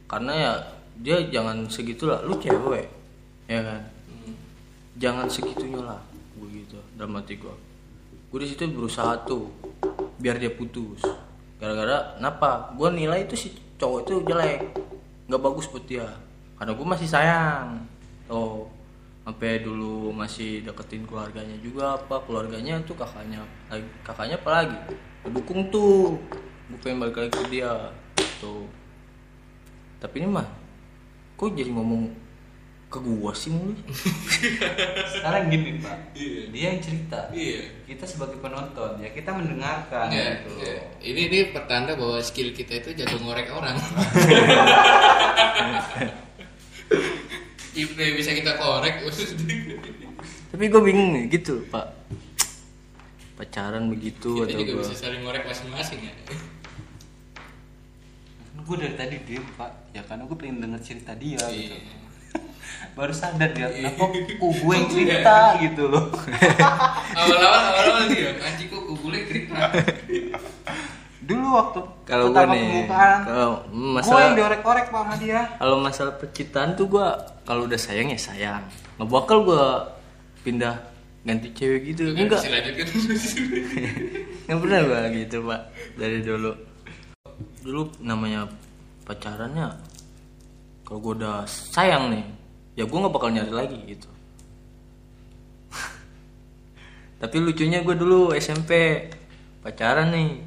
Karena 0.08 0.32
ya 0.32 0.52
dia 0.96 1.16
jangan 1.28 1.68
segitulah. 1.68 2.24
Lu 2.24 2.40
cewek 2.40 2.88
ya 3.46 3.60
kan? 3.60 3.84
Jangan 4.96 5.28
segitunya 5.28 5.84
lah 5.84 6.00
begitu 6.40 6.80
dalam 6.96 7.20
hati 7.20 7.36
gue 7.36 7.54
gue 8.30 8.38
di 8.46 8.48
situ 8.48 8.62
berusaha 8.70 9.26
tuh 9.26 9.50
biar 10.22 10.38
dia 10.38 10.54
putus 10.54 11.02
gara-gara 11.60 12.16
kenapa? 12.16 12.72
Gue 12.74 12.88
nilai 12.90 13.28
itu 13.28 13.36
si 13.36 13.48
cowok 13.76 13.98
itu 14.08 14.12
jelek 14.26 14.60
nggak 15.28 15.42
bagus 15.44 15.68
buat 15.68 15.84
dia. 15.86 16.08
Karena 16.56 16.72
gue 16.74 16.86
masih 16.88 17.08
sayang. 17.08 17.84
Tuh 18.26 18.66
sampai 19.20 19.62
dulu 19.62 20.10
masih 20.10 20.64
deketin 20.64 21.04
keluarganya 21.04 21.54
juga 21.60 21.94
apa 21.94 22.24
keluarganya 22.24 22.80
tuh 22.82 22.96
kakaknya 22.96 23.44
kakaknya 24.02 24.40
apa 24.40 24.50
lagi? 24.50 24.78
Dukung 25.28 25.68
tuh 25.68 26.16
gue 26.70 26.78
pengen 26.80 27.04
balik 27.04 27.20
lagi 27.20 27.34
ke 27.34 27.44
dia 27.52 27.92
tuh 28.38 28.64
tapi 30.00 30.22
ini 30.22 30.30
mah 30.30 30.46
kok 31.34 31.52
jadi 31.52 31.68
ngomong 31.74 32.08
ke 32.90 32.98
gua 32.98 33.30
sih 33.30 33.54
mulu 33.54 33.70
sekarang 35.14 35.46
gini 35.46 35.78
pak 35.78 36.10
Iya. 36.10 36.50
dia 36.50 36.66
yang 36.74 36.82
cerita 36.82 37.30
Iya. 37.30 37.62
kita 37.86 38.02
sebagai 38.02 38.42
penonton 38.42 38.98
ya 38.98 39.14
kita 39.14 39.30
mendengarkan 39.30 40.10
Nggak, 40.10 40.26
gitu 40.42 40.48
nggak. 40.58 40.82
Ini 41.00 41.20
ini 41.30 41.38
pertanda 41.54 41.94
bahwa 41.94 42.18
skill 42.18 42.50
kita 42.50 42.82
itu 42.82 42.90
jago 42.98 43.16
ngorek 43.22 43.46
orang. 43.48 43.78
If 47.70 47.94
bisa 47.94 48.34
kita 48.34 48.58
korek, 48.58 49.06
tapi 50.50 50.64
gue 50.66 50.82
bingung 50.82 51.14
nih 51.14 51.30
gitu 51.30 51.62
pak 51.70 51.94
pacaran 53.38 53.86
begitu 53.88 54.42
kita 54.42 54.50
atau 54.50 54.58
juga 54.58 54.72
gua 54.74 54.82
bisa 54.82 54.94
saling 54.98 55.22
ngorek 55.22 55.46
masing-masing 55.46 56.00
ya. 56.04 56.14
gue 58.60 58.76
dari 58.76 58.94
tadi 58.94 59.16
diem 59.24 59.46
pak 59.54 59.70
ya 59.90 60.02
karena 60.04 60.26
gue 60.26 60.36
pengen 60.36 60.58
denger 60.60 60.80
cerita 60.82 61.14
dia 61.14 61.38
gitu 61.48 61.78
Iya. 61.78 62.09
Baru 62.92 63.12
sadar 63.12 63.50
dia 63.50 63.66
Iya. 63.66 63.92
kenapa 63.92 64.04
kok 64.10 64.52
gue 64.52 64.72
yang 64.72 64.88
cerita? 64.92 65.36
gitu 65.58 65.82
loh. 65.86 66.04
Awal-awal 67.18 67.60
awal-awal 67.66 68.04
dia 68.08 68.30
anjing 68.36 68.68
kok 68.68 68.82
kukulnya 68.82 69.20
cerita. 69.24 69.56
dulu 71.20 71.46
waktu 71.54 71.78
kalau 72.04 72.26
gue 72.28 72.42
nih 72.42 72.62
pembukaan 72.64 73.18
kalau 73.22 73.50
gue 73.62 73.70
yang 73.70 73.94
masalah 73.94 74.30
diorek-orek 74.34 74.86
pak 74.88 75.00
sama 75.00 75.14
dia. 75.16 75.40
Kalau 75.54 75.76
masalah 75.78 76.12
percintaan 76.14 76.70
tuh 76.74 76.86
gue 76.88 77.06
kalau 77.44 77.62
udah 77.64 77.78
sayang 77.78 78.08
ya 78.08 78.18
sayang. 78.18 78.62
Nggak 78.96 79.08
bakal 79.08 79.38
gue 79.44 79.64
pindah 80.42 80.74
ganti 81.22 81.52
cewek 81.52 81.94
gitu. 81.94 82.10
Nggak 82.10 82.24
enggak. 82.26 82.40
bisa 82.40 82.50
lanjutkan. 82.50 82.86
nggak 84.42 84.58
pernah 84.58 84.80
gue 84.82 85.00
gitu 85.22 85.36
pak 85.44 85.60
dari 85.94 86.18
dulu. 86.20 86.52
Dulu 87.60 87.82
namanya 88.00 88.48
pacarannya 89.04 89.68
kalau 90.82 90.98
gue 91.00 91.12
udah 91.14 91.46
sayang 91.46 92.10
nih 92.10 92.24
ya 92.80 92.88
gue 92.88 92.96
nggak 92.96 93.12
bakal 93.12 93.28
nyari 93.28 93.52
lagi 93.52 93.76
gitu. 93.84 94.08
Tapi 97.20 97.36
lucunya 97.36 97.84
gue 97.84 97.92
dulu 97.92 98.32
SMP 98.32 99.04
pacaran 99.60 100.08
nih 100.16 100.40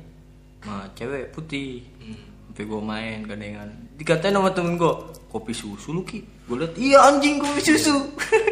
sama 0.66 0.90
cewek 0.98 1.30
putih. 1.30 1.86
Sampai 2.50 2.66
gue 2.66 2.82
main 2.82 3.22
gandengan. 3.22 3.70
Dikatain 4.02 4.34
sama 4.34 4.50
temen 4.50 4.82
gue 4.82 4.94
kopi 5.30 5.54
susu 5.54 5.94
lu 5.94 6.02
ki? 6.02 6.50
Gue 6.50 6.58
liat 6.58 6.74
iya 6.82 7.06
anjing 7.06 7.38
kopi 7.38 7.62
susu. 7.62 7.94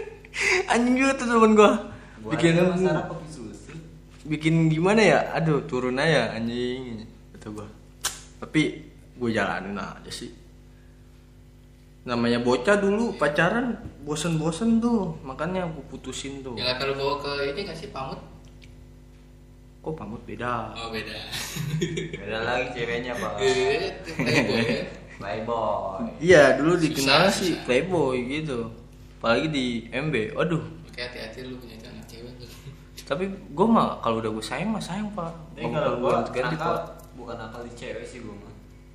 Anjing 0.72 0.96
juga 0.96 1.12
tuh 1.20 1.28
temen 1.28 1.52
gue 1.58 1.72
bikin 2.38 2.62
masalah 2.62 3.10
kopi 3.10 3.28
susu. 3.34 3.74
Bikin 4.30 4.70
gimana 4.70 5.02
ya? 5.02 5.20
Aduh 5.42 5.66
turun 5.66 5.98
aja 5.98 6.38
anjing 6.38 7.10
kata 7.34 7.50
gua. 7.50 7.68
Tapi 8.38 8.62
gue 9.18 9.30
jalanin 9.34 9.78
aja 9.78 10.12
sih 10.14 10.41
namanya 12.02 12.40
bocah 12.40 12.76
dulu 12.76 13.14
pacaran 13.14 13.78
bosen-bosen 14.02 14.78
tuh 14.78 15.14
makanya 15.22 15.66
gue 15.68 15.86
putusin 15.88 16.42
tuh 16.42 16.58
Ya 16.58 16.74
kalau 16.76 16.94
bawa 16.94 17.16
ke 17.18 17.32
ini 17.48 17.60
nggak 17.64 17.78
sih 17.78 17.90
pamut? 17.90 18.18
kok 19.80 19.94
pamut 19.96 20.22
beda 20.24 20.74
Oh 20.76 20.90
beda. 20.90 21.14
beda 22.16 22.40
lagi 22.40 22.68
ceweknya 22.72 23.14
pak 23.14 23.34
Eh, 23.38 23.98
itu 23.98 24.12
playboy 24.16 24.62
ya. 24.64 24.82
playboy 25.16 25.98
iya 26.20 26.44
dulu 26.54 26.74
dikenal 26.76 27.22
Susah, 27.24 27.34
sih 27.36 27.52
susah. 27.52 27.64
playboy 27.64 28.16
gitu 28.28 28.60
apalagi 29.18 29.48
di 29.48 29.66
MB 29.88 30.16
aduh 30.36 30.62
Oke 30.84 31.00
hati-hati 31.00 31.46
lu 31.46 31.56
punya 31.56 31.78
anak 31.84 32.06
cewek 32.06 32.34
tuh. 32.36 32.50
tapi 33.04 33.26
gue 33.30 33.68
mah 33.68 34.02
kalau 34.02 34.18
udah 34.20 34.32
gue 34.32 34.42
sayang 34.44 34.70
mah 34.70 34.82
sayang 34.82 35.10
pak 35.12 35.30
Tapi 35.52 35.66
kalau 35.68 35.98
ganti-ganti, 36.00 36.56
nakal 36.56 36.74
Pak. 36.76 36.84
bukan 37.14 37.36
nakal 37.38 37.62
di 37.62 37.74
cewek 37.76 38.02
sih 38.04 38.20
gua 38.20 38.34
mah. 38.36 38.54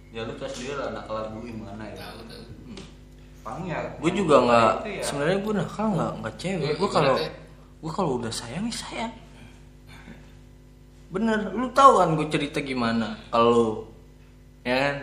Ya 0.09 0.23
lu 0.23 0.35
tahu 0.35 0.47
sendiri 0.49 0.75
lah 0.77 0.91
nakal 0.93 1.31
gue 1.31 1.43
gimana 1.47 1.83
ya. 1.85 1.95
Tahu 1.97 2.19
tahu. 2.25 2.45
Ya. 3.47 3.79
gue 4.03 4.11
juga 4.11 4.43
nggak 4.43 4.73
ya. 4.91 5.03
sebenarnya 5.07 5.39
gue 5.39 5.53
nakal 5.55 5.87
nggak 5.95 6.13
nggak 6.19 6.35
cewek. 6.35 6.67
Gua 6.67 6.75
gue 6.77 6.89
kalau 6.91 7.15
ibaratnya- 7.15 7.35
gue 7.79 7.93
kalau 7.95 8.11
udah 8.19 8.33
sayang 8.35 8.65
ya 8.67 8.75
sayang. 8.75 9.15
Bener 11.07 11.39
lu 11.55 11.71
tahu 11.71 12.03
kan 12.03 12.09
gue 12.19 12.27
cerita 12.27 12.59
gimana 12.59 13.15
kalau 13.31 13.87
ya 14.67 14.75
kan? 14.75 14.97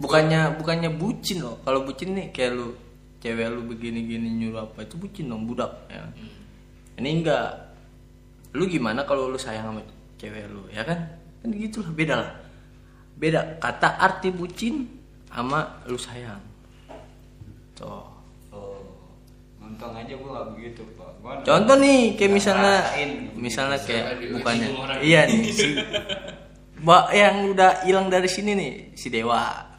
Bukannya 0.00 0.56
bukannya 0.56 0.90
bucin 0.96 1.44
loh. 1.44 1.60
Kalau 1.60 1.84
bucin 1.84 2.16
nih 2.16 2.32
kayak 2.32 2.56
lu 2.56 2.72
cewek 3.20 3.52
lu 3.52 3.68
begini 3.68 4.08
gini 4.08 4.28
nyuruh 4.32 4.64
apa 4.64 4.80
itu 4.88 4.96
bucin 4.96 5.28
dong 5.28 5.44
budak 5.44 5.68
ya 5.92 6.00
kan? 6.00 6.12
ini 6.96 7.20
enggak. 7.20 7.52
Lu 8.56 8.64
gimana 8.64 9.04
kalau 9.04 9.28
lu 9.28 9.36
sayang 9.36 9.68
sama 9.76 9.84
cewek 10.16 10.48
lu 10.48 10.64
ya 10.72 10.88
kan? 10.88 10.96
Kan 11.44 11.52
gitu 11.52 11.84
lah 11.84 11.92
beda 11.92 12.14
lah. 12.16 12.32
Beda 13.20 13.60
kata 13.60 14.00
arti 14.00 14.32
bucin 14.32 14.88
sama 15.28 15.84
lu 15.84 16.00
sayang 16.00 16.49
tuh 17.80 18.04
Oh. 18.50 18.82
Untung 19.62 19.94
aja 19.94 20.10
gua 20.18 20.28
nggak 20.34 20.46
begitu, 20.58 20.82
Pak. 20.98 21.10
Gua 21.22 21.38
Contoh 21.46 21.76
nih 21.78 22.18
kayak 22.18 22.32
misalnya 22.34 22.76
misalnya 23.38 23.78
kayak 23.78 24.18
bukannya 24.36 24.68
iya 25.06 25.30
nih 25.30 25.54
si 25.58 25.78
Mbak 26.80 27.04
yang 27.12 27.36
udah 27.54 27.84
hilang 27.86 28.10
dari 28.10 28.26
sini 28.26 28.52
nih 28.58 28.72
si 28.98 29.06
Dewa. 29.08 29.70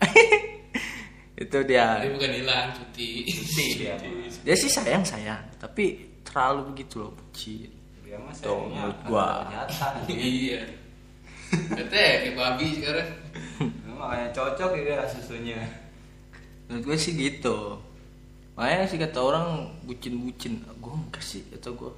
itu 1.42 1.58
dia. 1.66 2.00
Ini 2.00 2.14
bukan 2.14 2.32
hilang 2.32 2.66
cuti. 2.78 3.26
Cuti 3.26 3.66
dia, 3.82 3.98
Dia 4.46 4.56
sih 4.56 4.70
sayang 4.70 5.02
sayang, 5.04 5.42
tapi 5.58 6.22
terlalu 6.22 6.72
begitu 6.72 7.02
loh 7.02 7.12
bucin. 7.18 7.68
Dia 8.06 8.22
mah 8.22 8.32
Tuh, 8.38 8.70
menurut 8.70 9.00
gua. 9.10 9.50
nyata. 9.50 10.06
iya. 10.14 10.62
Katanya 11.52 12.12
kayak 12.24 12.36
babi 12.40 12.68
sekarang. 12.80 13.10
Makanya 14.00 14.28
cocok 14.32 14.72
ya 14.80 15.04
susunya. 15.10 15.60
Menurut 16.72 16.88
gue 16.88 16.98
sih 16.98 17.14
gitu. 17.20 17.76
Makanya 18.62 18.86
sih 18.86 19.02
kata 19.02 19.18
orang 19.18 19.74
bucin-bucin. 19.90 20.62
Gue 20.78 20.94
enggak 20.94 21.26
sih 21.26 21.42
kata 21.50 21.74
gue. 21.74 21.90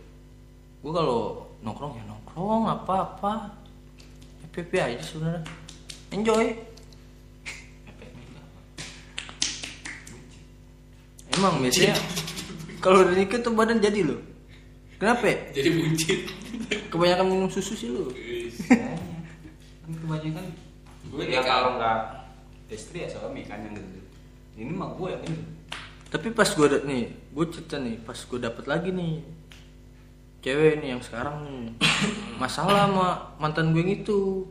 Gue 0.79 0.91
kalau 0.95 1.43
nongkrong 1.59 1.99
ya 1.99 2.07
nongkrong 2.07 2.71
apa-apa. 2.71 3.51
Happy 4.47 4.79
aja 4.79 4.95
sebenarnya. 5.03 5.43
Enjoy. 6.15 6.55
Emang 11.35 11.59
biasanya 11.59 11.99
kalau 12.79 13.03
udah 13.03 13.11
nikah 13.11 13.43
tuh 13.43 13.51
badan 13.51 13.83
jadi 13.83 14.07
loh. 14.07 14.23
Kenapa 14.95 15.35
ya? 15.35 15.35
Jadi 15.59 15.69
buncit. 15.83 16.19
Kebanyakan 16.87 17.25
minum 17.27 17.51
susu 17.51 17.75
sih 17.75 17.91
lu. 17.91 18.07
Kan 19.83 19.91
kebanyakan 19.99 20.47
Gue 21.11 21.27
ya 21.27 21.43
kalau 21.43 21.75
nggak 21.75 21.99
istri 22.71 23.03
ya 23.03 23.11
suami 23.11 23.43
kan 23.43 23.67
yang 23.67 23.75
gitu. 23.75 23.99
Ini 24.55 24.71
mah 24.71 24.95
gue 24.95 25.11
yang 25.11 25.27
gitu. 25.27 25.52
Tapi 26.13 26.29
pas 26.29 26.45
gue 26.45 26.67
nih, 26.85 27.09
gue 27.09 27.45
cerita 27.49 27.81
nih, 27.81 27.97
pas 28.05 28.13
gue 28.13 28.37
dapet 28.37 28.69
lagi 28.69 28.93
nih 28.93 29.25
cewek 30.45 30.85
nih 30.85 30.93
yang 30.93 31.01
sekarang 31.01 31.41
nih. 31.41 31.73
Masalah 32.41 32.85
sama 32.85 33.07
mantan 33.41 33.73
gue 33.73 33.81
yang 33.81 33.97
itu. 33.97 34.45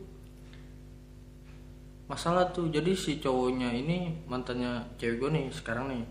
Masalah 2.11 2.51
tuh 2.51 2.67
jadi 2.67 2.91
si 2.91 3.23
cowoknya 3.23 3.71
ini 3.71 4.11
mantannya 4.27 4.83
cewek 4.99 5.23
gue 5.23 5.29
nih 5.39 5.45
sekarang 5.55 5.87
nih. 5.87 6.03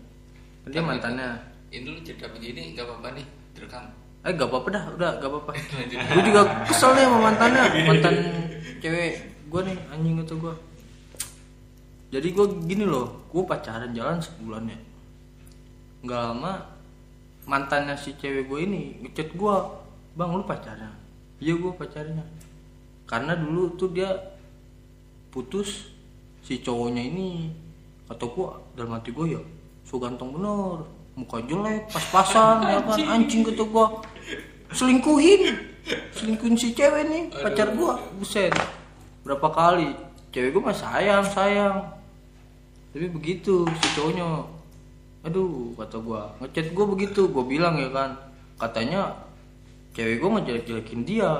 Dia 0.73 0.81
mantannya. 0.81 1.37
Ini 1.69 1.85
dulu 1.85 2.01
cerita 2.01 2.33
begini 2.33 2.73
nggak 2.73 2.89
apa-apa 2.89 3.07
nih 3.13 3.27
direkam. 3.53 3.85
eh 4.23 4.31
gak 4.39 4.47
apa-apa 4.47 4.67
dah 4.71 4.83
udah 4.95 5.11
gak 5.19 5.27
apa-apa. 5.27 5.51
Gue 6.15 6.23
juga 6.23 6.47
kesel 6.63 6.95
nih 6.95 7.03
sama 7.03 7.19
mantannya. 7.27 7.63
Mantan 7.91 8.15
cewek 8.79 9.11
gue 9.53 9.61
nih 9.69 9.77
anjing 9.93 10.17
itu 10.17 10.35
gue 10.41 10.55
jadi 12.09 12.27
gue 12.33 12.47
gini 12.65 12.83
loh 12.89 13.29
gue 13.29 13.43
pacaran 13.45 13.93
jalan 13.93 14.17
sebulan 14.17 14.65
ya 14.65 14.79
nggak 16.03 16.19
lama 16.19 16.53
mantannya 17.47 17.95
si 17.95 18.15
cewek 18.19 18.47
gue 18.51 18.59
ini 18.63 18.83
ngechat 19.03 19.31
gue 19.31 19.55
bang 20.13 20.29
lu 20.35 20.43
pacarnya? 20.43 20.91
Iya 21.39 21.57
gue 21.57 21.71
pacarnya. 21.73 22.23
Karena 23.07 23.33
dulu 23.35 23.75
tuh 23.79 23.89
dia 23.91 24.11
putus 25.31 25.89
si 26.43 26.59
cowoknya 26.59 27.03
ini. 27.03 27.51
Atau 28.11 28.35
gue 28.35 28.47
dalam 28.75 28.99
hati 28.99 29.15
gue 29.15 29.39
ya 29.39 29.41
so 29.87 29.95
ganteng 29.99 30.35
bener 30.35 30.85
muka 31.15 31.39
jelek 31.43 31.87
pas-pasan 31.87 32.67
ya 32.67 32.79
kan? 32.83 32.99
Anjing. 32.99 33.47
Kata 33.47 33.63
gue 33.63 33.87
selingkuhin 34.75 35.41
selingkuhin 36.15 36.55
si 36.59 36.75
cewek 36.75 37.03
nih 37.07 37.23
pacar 37.31 37.71
gue 37.71 37.93
buset 38.19 38.51
berapa 39.23 39.47
kali? 39.49 39.95
Cewek 40.35 40.51
gue 40.51 40.61
mah 40.61 40.75
sayang 40.75 41.23
sayang. 41.25 41.95
Tapi 42.91 43.07
begitu 43.09 43.65
si 43.65 43.87
cowoknya 43.95 44.45
aduh 45.23 45.71
kata 45.79 45.97
gue 46.03 46.21
ngechat 46.43 46.67
gue 46.75 46.85
begitu 46.85 47.21
gue 47.31 47.43
bilang 47.47 47.79
ya 47.79 47.89
kan. 47.89 48.19
Katanya 48.59 49.15
cewek 49.95 50.19
gue 50.19 50.29
ngejelek-jelekin 50.29 51.01
dia 51.07 51.31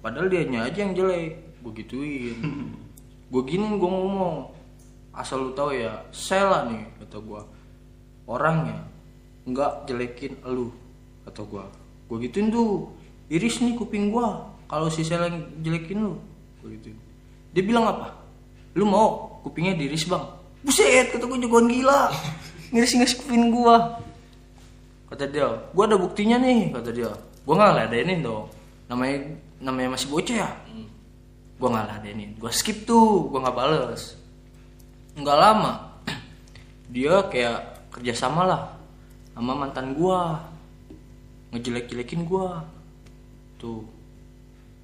padahal 0.00 0.30
dia 0.30 0.46
aja 0.46 0.78
yang 0.78 0.94
jelek. 0.94 1.38
Gue 1.62 1.72
gituin. 1.78 2.38
Gue 3.32 3.48
gini 3.48 3.64
gue 3.64 3.88
ngomong 3.88 4.52
asal 5.16 5.40
lu 5.40 5.50
tahu 5.56 5.72
ya 5.72 6.04
Sela 6.12 6.68
nih 6.68 6.84
kata 7.00 7.16
gue 7.20 7.40
orangnya 8.28 8.80
nggak 9.48 9.88
jelekin 9.88 10.36
elu 10.44 10.68
kata 11.28 11.40
gue 11.44 11.64
gue 12.08 12.16
gituin 12.28 12.52
tuh 12.52 12.92
iris 13.32 13.60
nih 13.64 13.72
kuping 13.76 14.12
gue 14.12 14.28
kalau 14.68 14.92
si 14.92 15.00
Sela 15.00 15.32
yang 15.32 15.48
jelekin 15.64 16.00
lu 16.00 16.20
gue 16.60 16.76
gituin. 16.76 16.98
Dia 17.52 17.62
bilang 17.64 17.84
apa? 17.88 18.16
Lu 18.76 18.88
mau 18.88 19.40
kupingnya 19.44 19.76
diiris 19.76 20.08
bang. 20.08 20.24
Buset 20.64 21.12
kata 21.12 21.24
gue 21.24 21.38
jagoan 21.44 21.68
gila 21.68 22.08
ngiris 22.72 22.96
ngiris 22.96 23.16
kuping 23.20 23.52
gue 23.52 23.76
kata 25.12 25.28
dia 25.28 25.44
gue 25.76 25.84
ada 25.84 26.00
buktinya 26.00 26.40
nih. 26.40 26.72
Kata 26.72 26.88
dia 26.88 27.12
gue 27.12 27.54
nggak 27.54 27.74
ladenin 27.76 28.24
dong. 28.24 28.48
Namanya 28.88 29.16
namanya 29.60 29.88
masih 29.92 30.08
bocah 30.08 30.36
ya? 30.40 30.50
Gue 31.60 31.68
nggak 31.68 31.86
ladenin 31.92 32.32
gue 32.40 32.50
skip 32.50 32.88
tuh 32.88 33.28
gue 33.28 33.38
nggak 33.38 33.52
bales. 33.52 34.16
Nggak 35.12 35.36
lama 35.36 35.72
dia 36.96 37.28
kayak 37.28 37.92
kerjasama 37.92 38.42
lah 38.48 38.62
sama 39.36 39.52
mantan 39.52 39.92
gue 39.92 40.18
ngejelek-jelekin 41.52 42.24
gue 42.24 42.48
tuh 43.60 43.84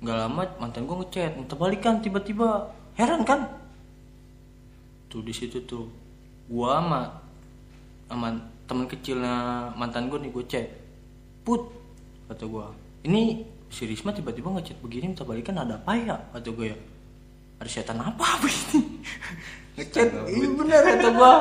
nggak 0.05 0.17
lama 0.29 0.45
mantan 0.61 0.85
gue 0.85 0.97
ngechat 1.09 1.41
minta 1.41 1.57
balikan 1.57 2.05
tiba-tiba. 2.05 2.69
Heran 3.01 3.25
kan? 3.25 3.49
Tuh 5.09 5.25
di 5.25 5.33
situ 5.33 5.65
tuh 5.65 5.89
gue 6.53 6.69
sama 6.69 7.28
sama 8.09 8.35
temen 8.65 8.85
kecilnya 8.89 9.69
mantan 9.77 10.09
gue 10.09 10.19
nih 10.19 10.33
gue 10.33 10.45
chat. 10.49 10.67
Put 11.45 11.69
kata 12.29 12.45
gue 12.45 12.67
ini 13.09 13.45
si 13.69 13.85
Risma 13.85 14.17
tiba-tiba 14.17 14.53
ngechat 14.53 14.81
begini 14.81 15.13
minta 15.13 15.25
balikan 15.25 15.61
ada 15.61 15.77
apa 15.77 15.93
ya? 15.97 16.17
Kata 16.33 16.49
gue 16.49 16.67
ya. 16.73 16.79
Ada 17.61 17.69
setan 17.69 18.01
apa 18.01 18.27
begini 18.43 18.99
ngechat 19.79 20.11
iya 20.27 20.49
bener 20.59 20.81
kata 20.83 21.09
gue 21.15 21.35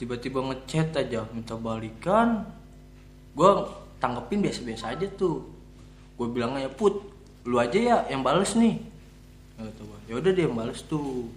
tiba-tiba 0.00 0.40
ngechat 0.40 0.88
aja 0.96 1.28
minta 1.30 1.54
balikan. 1.54 2.48
Gue 3.34 3.50
tanggepin 3.98 4.42
biasa-biasa 4.42 4.94
aja 4.94 5.06
tuh. 5.14 5.44
Gue 6.14 6.26
bilang 6.30 6.54
aja 6.56 6.70
put 6.70 7.02
lu 7.44 7.60
aja 7.60 7.76
ya 7.76 7.98
yang 8.08 8.24
bales 8.24 8.56
nih. 8.56 8.80
Kata 9.60 9.82
gue 9.84 9.98
ya 10.10 10.14
udah 10.18 10.30
dia 10.32 10.44
yang 10.48 10.56
bales 10.56 10.80
tuh. 10.86 11.28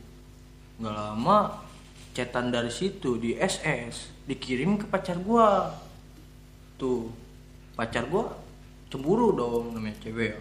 Nggak 0.77 0.93
lama 0.93 1.66
chatan 2.17 2.49
dari 2.49 2.73
situ 2.73 3.21
di 3.21 3.37
SS 3.37 4.25
dikirim 4.25 4.81
ke 4.81 4.89
pacar 4.89 5.21
gue 5.21 5.49
tuh 6.81 7.13
pacar 7.77 8.09
gue 8.09 8.25
cemburu 8.89 9.37
dong 9.37 9.77
namanya 9.77 10.01
cewek. 10.01 10.33
Ya. 10.33 10.39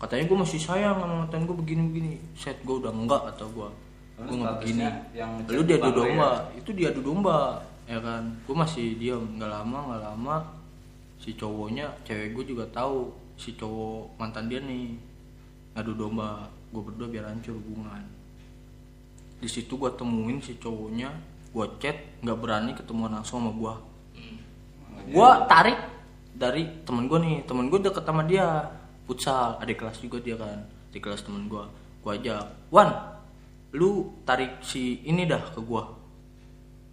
katanya 0.00 0.24
gue 0.24 0.38
masih 0.40 0.60
sayang 0.60 0.96
sama 0.96 1.28
mantan 1.28 1.44
gue 1.44 1.52
begini-begini. 1.52 2.16
Set 2.32 2.64
gue 2.64 2.80
udah 2.80 2.92
enggak 2.96 3.28
atau 3.36 3.44
gue 3.52 3.68
gue 4.16 4.36
nggak 4.40 4.56
begini. 4.64 4.84
yang 5.12 5.44
lu 5.44 5.60
dia 5.68 5.76
adu 5.76 5.92
baru 5.92 6.00
domba. 6.00 6.30
itu 6.56 6.70
dia 6.72 6.88
adu 6.88 7.02
domba 7.04 7.60
ya 7.84 8.00
kan? 8.00 8.32
Gue 8.48 8.56
masih 8.56 8.96
diam 8.96 9.20
nggak 9.36 9.52
lama 9.52 9.78
nggak 9.92 10.02
lama. 10.08 10.36
Si 11.20 11.36
cowoknya 11.36 11.92
cewek 12.08 12.32
gue 12.32 12.56
juga 12.56 12.64
tahu 12.72 13.12
si 13.36 13.52
cowok 13.52 14.16
mantan 14.16 14.48
dia 14.48 14.64
nih. 14.64 14.96
Ngadu 15.76 15.92
domba. 15.92 16.48
Gue 16.72 16.80
berdua 16.80 17.08
biar 17.12 17.28
hancur 17.28 17.60
hubungan 17.60 18.15
di 19.40 19.48
situ 19.48 19.76
gue 19.76 19.90
temuin 19.92 20.40
si 20.40 20.56
cowoknya 20.56 21.12
gue 21.52 21.66
chat 21.80 21.96
nggak 22.20 22.38
berani 22.40 22.72
ketemu 22.76 23.12
langsung 23.12 23.44
sama 23.44 23.50
gue 23.52 23.74
gue 25.12 25.30
tarik 25.48 25.78
dari 26.36 26.62
temen 26.84 27.08
gue 27.08 27.18
nih 27.20 27.36
temen 27.48 27.72
gue 27.72 27.80
deket 27.80 28.04
sama 28.04 28.22
dia 28.24 28.68
futsal 29.08 29.56
adik 29.62 29.80
kelas 29.80 30.00
juga 30.02 30.18
dia 30.20 30.36
kan 30.36 30.66
di 30.92 30.98
kelas 30.98 31.24
temen 31.24 31.48
gue 31.48 31.64
gue 32.04 32.12
ajak 32.22 32.44
Wan 32.72 32.90
lu 33.76 34.14
tarik 34.24 34.60
si 34.64 35.04
ini 35.04 35.28
dah 35.28 35.42
ke 35.52 35.60
gue 35.60 35.82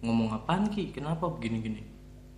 ngomong 0.04 0.36
apaan 0.36 0.68
ki? 0.68 0.92
Kenapa 0.92 1.32
begini 1.32 1.64
gini 1.64 1.82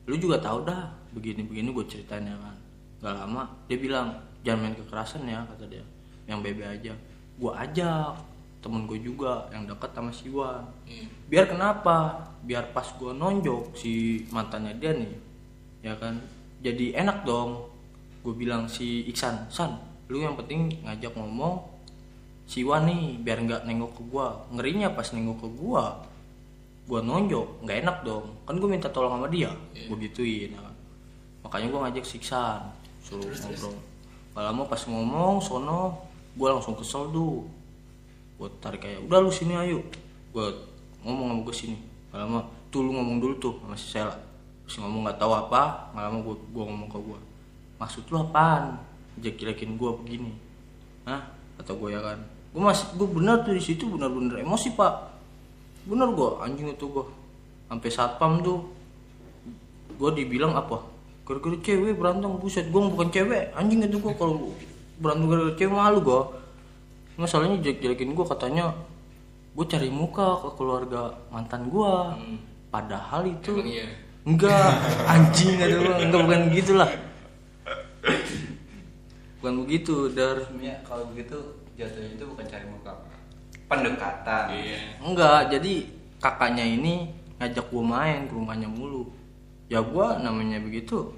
lu 0.06 0.14
juga 0.14 0.38
tahu 0.38 0.62
dah 0.62 0.86
begini 1.10 1.42
begini 1.42 1.74
gue 1.74 1.84
ceritain 1.90 2.22
ya 2.22 2.38
kan. 2.38 2.56
Gak 3.02 3.14
lama 3.18 3.42
dia 3.66 3.78
bilang 3.78 4.14
jangan 4.46 4.70
main 4.70 4.74
kekerasan 4.78 5.26
ya 5.26 5.42
kata 5.50 5.66
dia. 5.66 5.84
Yang 6.30 6.38
bebe 6.46 6.64
aja. 6.64 6.94
Gue 7.36 7.52
ajak 7.52 8.14
temen 8.66 8.82
gue 8.90 8.98
juga 8.98 9.46
yang 9.54 9.62
dekat 9.70 9.94
sama 9.94 10.10
si 10.10 10.26
Wan. 10.34 10.66
Hmm. 10.90 11.06
biar 11.30 11.46
kenapa? 11.46 12.26
Biar 12.42 12.74
pas 12.74 12.90
gue 12.98 13.14
nonjok 13.14 13.78
si 13.78 14.26
mantannya 14.34 14.74
dia 14.74 14.90
nih 14.90 15.14
ya 15.86 15.94
kan? 15.94 16.18
Jadi 16.58 16.98
enak 16.98 17.22
dong. 17.22 17.70
Gue 18.26 18.34
bilang 18.34 18.66
si 18.66 19.06
Iksan 19.06 19.46
San 19.54 19.78
lu 20.10 20.18
yang 20.22 20.34
penting 20.34 20.82
ngajak 20.82 21.14
ngomong 21.14 21.62
si 22.46 22.66
Wan 22.66 22.90
nih 22.90 23.22
biar 23.22 23.38
nggak 23.42 23.62
nengok 23.66 23.94
ke 23.94 24.02
gue 24.06 24.26
ngerinya 24.58 24.94
pas 24.94 25.06
nengok 25.14 25.38
ke 25.46 25.48
gue 25.54 25.84
gue 26.86 27.00
nonjok 27.06 27.48
nggak 27.62 27.78
enak 27.86 27.96
dong. 28.02 28.26
Kan 28.42 28.58
gue 28.58 28.66
minta 28.66 28.90
tolong 28.90 29.14
sama 29.14 29.30
dia. 29.30 29.54
Iya. 29.78 29.86
gue 29.86 29.98
gituin 30.10 30.50
ya 30.58 30.60
kan. 30.62 30.74
makanya 31.46 31.66
gue 31.70 31.80
ngajak 31.86 32.04
si 32.06 32.18
Iksan 32.18 32.66
suruh 33.06 33.30
ngobrol. 33.30 33.78
Gak 34.34 34.42
lama 34.42 34.62
pas 34.66 34.82
ngomong 34.82 35.38
sono 35.38 36.02
gue 36.34 36.48
langsung 36.50 36.74
kesel 36.74 37.06
tuh 37.14 37.46
gue 38.36 38.48
tarik 38.60 38.84
kayak 38.84 39.00
udah 39.08 39.18
lu 39.24 39.32
sini 39.32 39.56
ayo. 39.56 39.80
Gue 40.32 40.46
ngomong 41.04 41.26
sama 41.32 41.40
gue 41.44 41.54
sini. 41.56 41.78
Lama 42.12 42.44
tuh 42.68 42.80
lu 42.84 42.92
ngomong 42.92 43.16
dulu 43.20 43.34
tuh 43.40 43.54
sama 43.64 43.76
si 43.76 43.86
Sela. 43.88 44.16
Terus 44.68 44.76
ngomong 44.82 45.08
nggak 45.08 45.18
tahu 45.20 45.32
apa. 45.32 45.92
Gak 45.96 46.02
lama 46.04 46.18
gue 46.20 46.36
gue 46.52 46.64
ngomong 46.64 46.88
ke 46.92 46.98
gue 47.00 47.18
maksud 47.76 48.08
lu 48.08 48.20
apaan? 48.20 48.80
Jelek-jelekin 49.20 49.80
gue 49.80 49.90
begini. 50.04 50.32
Hah? 51.08 51.32
kata 51.56 51.72
gue 51.72 51.88
ya 51.88 52.00
kan. 52.04 52.18
Gue 52.52 52.62
masih 52.62 52.86
gue 52.96 53.08
bener 53.08 53.40
tuh 53.44 53.56
di 53.56 53.62
situ 53.64 53.88
bener-bener 53.88 54.44
emosi 54.44 54.76
pak. 54.76 55.16
Bener 55.88 56.08
gue 56.12 56.30
anjing 56.44 56.68
itu 56.72 56.84
gue 56.88 57.04
sampai 57.68 57.88
satpam 57.88 58.44
tuh. 58.44 58.60
Gue 59.96 60.10
dibilang 60.12 60.52
apa? 60.52 60.84
Gara-gara 61.24 61.56
cewek 61.64 61.96
berantem 61.96 62.36
buset. 62.36 62.68
Gue 62.68 62.80
bukan 62.92 63.08
cewek 63.08 63.56
anjing 63.56 63.80
itu 63.84 63.96
gue 63.96 64.12
kalau 64.20 64.52
berantem 65.00 65.24
gara-gara 65.32 65.54
cewek 65.56 65.72
malu 65.72 65.98
gue 66.04 66.20
masalahnya 67.16 67.58
jelek-jelekin 67.60 68.12
gue 68.12 68.26
katanya 68.28 68.76
gue 69.56 69.64
cari 69.64 69.88
muka 69.88 70.36
ke 70.44 70.48
keluarga 70.54 71.16
mantan 71.32 71.72
gue 71.72 71.92
Hmm. 72.12 72.38
padahal 72.68 73.24
itu 73.24 73.56
Emang 73.56 73.72
iya. 73.72 73.86
enggak 74.28 74.68
anjing 75.08 75.56
ada 75.56 75.76
lu 75.80 75.90
enggak 75.96 76.20
bukan 76.22 76.42
gitulah. 76.52 76.90
Bukan 79.40 79.54
begitu 79.64 80.10
dar. 80.12 80.38
Ya, 80.58 80.74
kalau 80.82 81.06
begitu 81.12 81.36
jatuhnya 81.76 82.10
itu 82.18 82.24
bukan 82.26 82.44
cari 82.44 82.66
muka. 82.66 82.92
Pendekatan. 83.66 84.44
Iya. 84.52 84.78
enggak 85.02 85.40
jadi 85.50 85.72
kakaknya 86.22 86.64
ini 86.64 87.10
ngajak 87.38 87.66
gue 87.68 87.84
main 87.84 88.28
ke 88.28 88.32
rumahnya 88.34 88.68
mulu. 88.68 89.08
Ya 89.66 89.82
gue 89.82 90.06
namanya 90.22 90.60
begitu 90.62 91.10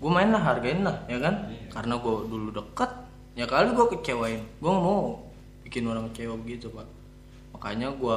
gue 0.00 0.08
main 0.08 0.32
lah 0.32 0.40
hargain 0.40 0.80
lah 0.80 0.96
ya 1.08 1.16
kan? 1.20 1.48
Karena 1.68 1.96
gue 1.96 2.14
dulu 2.28 2.48
deket 2.52 2.90
ya 3.34 3.44
kali 3.48 3.72
gue 3.72 3.86
kecewain. 3.96 4.40
Gue 4.60 4.72
mau 4.72 5.16
bikin 5.70 5.86
orang 5.86 6.10
kecewa 6.10 6.34
begitu 6.34 6.66
pak. 6.74 6.82
Makanya 7.54 7.94
gue 7.94 8.16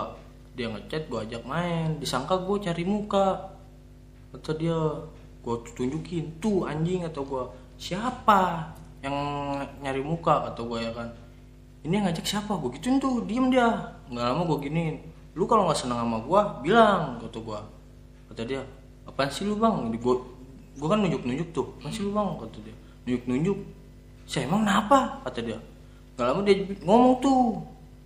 dia 0.58 0.74
ngechat 0.74 1.06
gue 1.06 1.20
ajak 1.22 1.46
main. 1.46 2.02
Disangka 2.02 2.42
gue 2.42 2.58
cari 2.58 2.82
muka. 2.82 3.54
Atau 4.34 4.58
dia 4.58 4.74
gue 5.46 5.56
tunjukin 5.78 6.42
tuh 6.42 6.66
anjing 6.66 7.06
atau 7.06 7.22
gue 7.22 7.44
siapa 7.78 8.74
yang 9.06 9.14
nyari 9.86 10.02
muka? 10.02 10.50
Atau 10.50 10.66
gue 10.66 10.82
ya 10.82 10.90
kan. 10.98 11.14
Ini 11.86 12.02
yang 12.02 12.06
ngajak 12.10 12.26
siapa? 12.26 12.58
Gue 12.58 12.74
gituin 12.74 12.98
tuh 12.98 13.22
diem 13.30 13.54
dia. 13.54 13.70
Nggak 14.10 14.26
lama 14.34 14.42
gue 14.50 14.60
giniin 14.66 14.98
lu 15.34 15.50
kalau 15.50 15.66
nggak 15.66 15.78
seneng 15.78 15.98
sama 15.98 16.22
gue 16.22 16.42
bilang 16.62 17.18
kata 17.18 17.42
gue 17.42 17.60
kata 18.30 18.42
dia 18.46 18.62
apaan 19.06 19.30
sih 19.34 19.46
lu 19.46 19.58
bang? 19.58 19.94
Gue 19.98 20.16
gue 20.74 20.88
kan 20.90 20.98
nunjuk 20.98 21.22
nunjuk 21.22 21.50
tuh. 21.54 21.70
Apaan 21.78 21.94
sih 21.94 22.02
lu 22.02 22.18
bang? 22.18 22.34
Kata 22.38 22.58
dia 22.66 22.76
nunjuk 23.06 23.24
nunjuk 23.30 23.58
saya 24.26 24.50
emang 24.50 24.66
kenapa? 24.66 25.22
Kata 25.22 25.40
dia 25.46 25.58
nggak 26.14 26.26
lama 26.30 26.42
dia 26.46 26.56
ngomong 26.86 27.14
tuh 27.22 27.60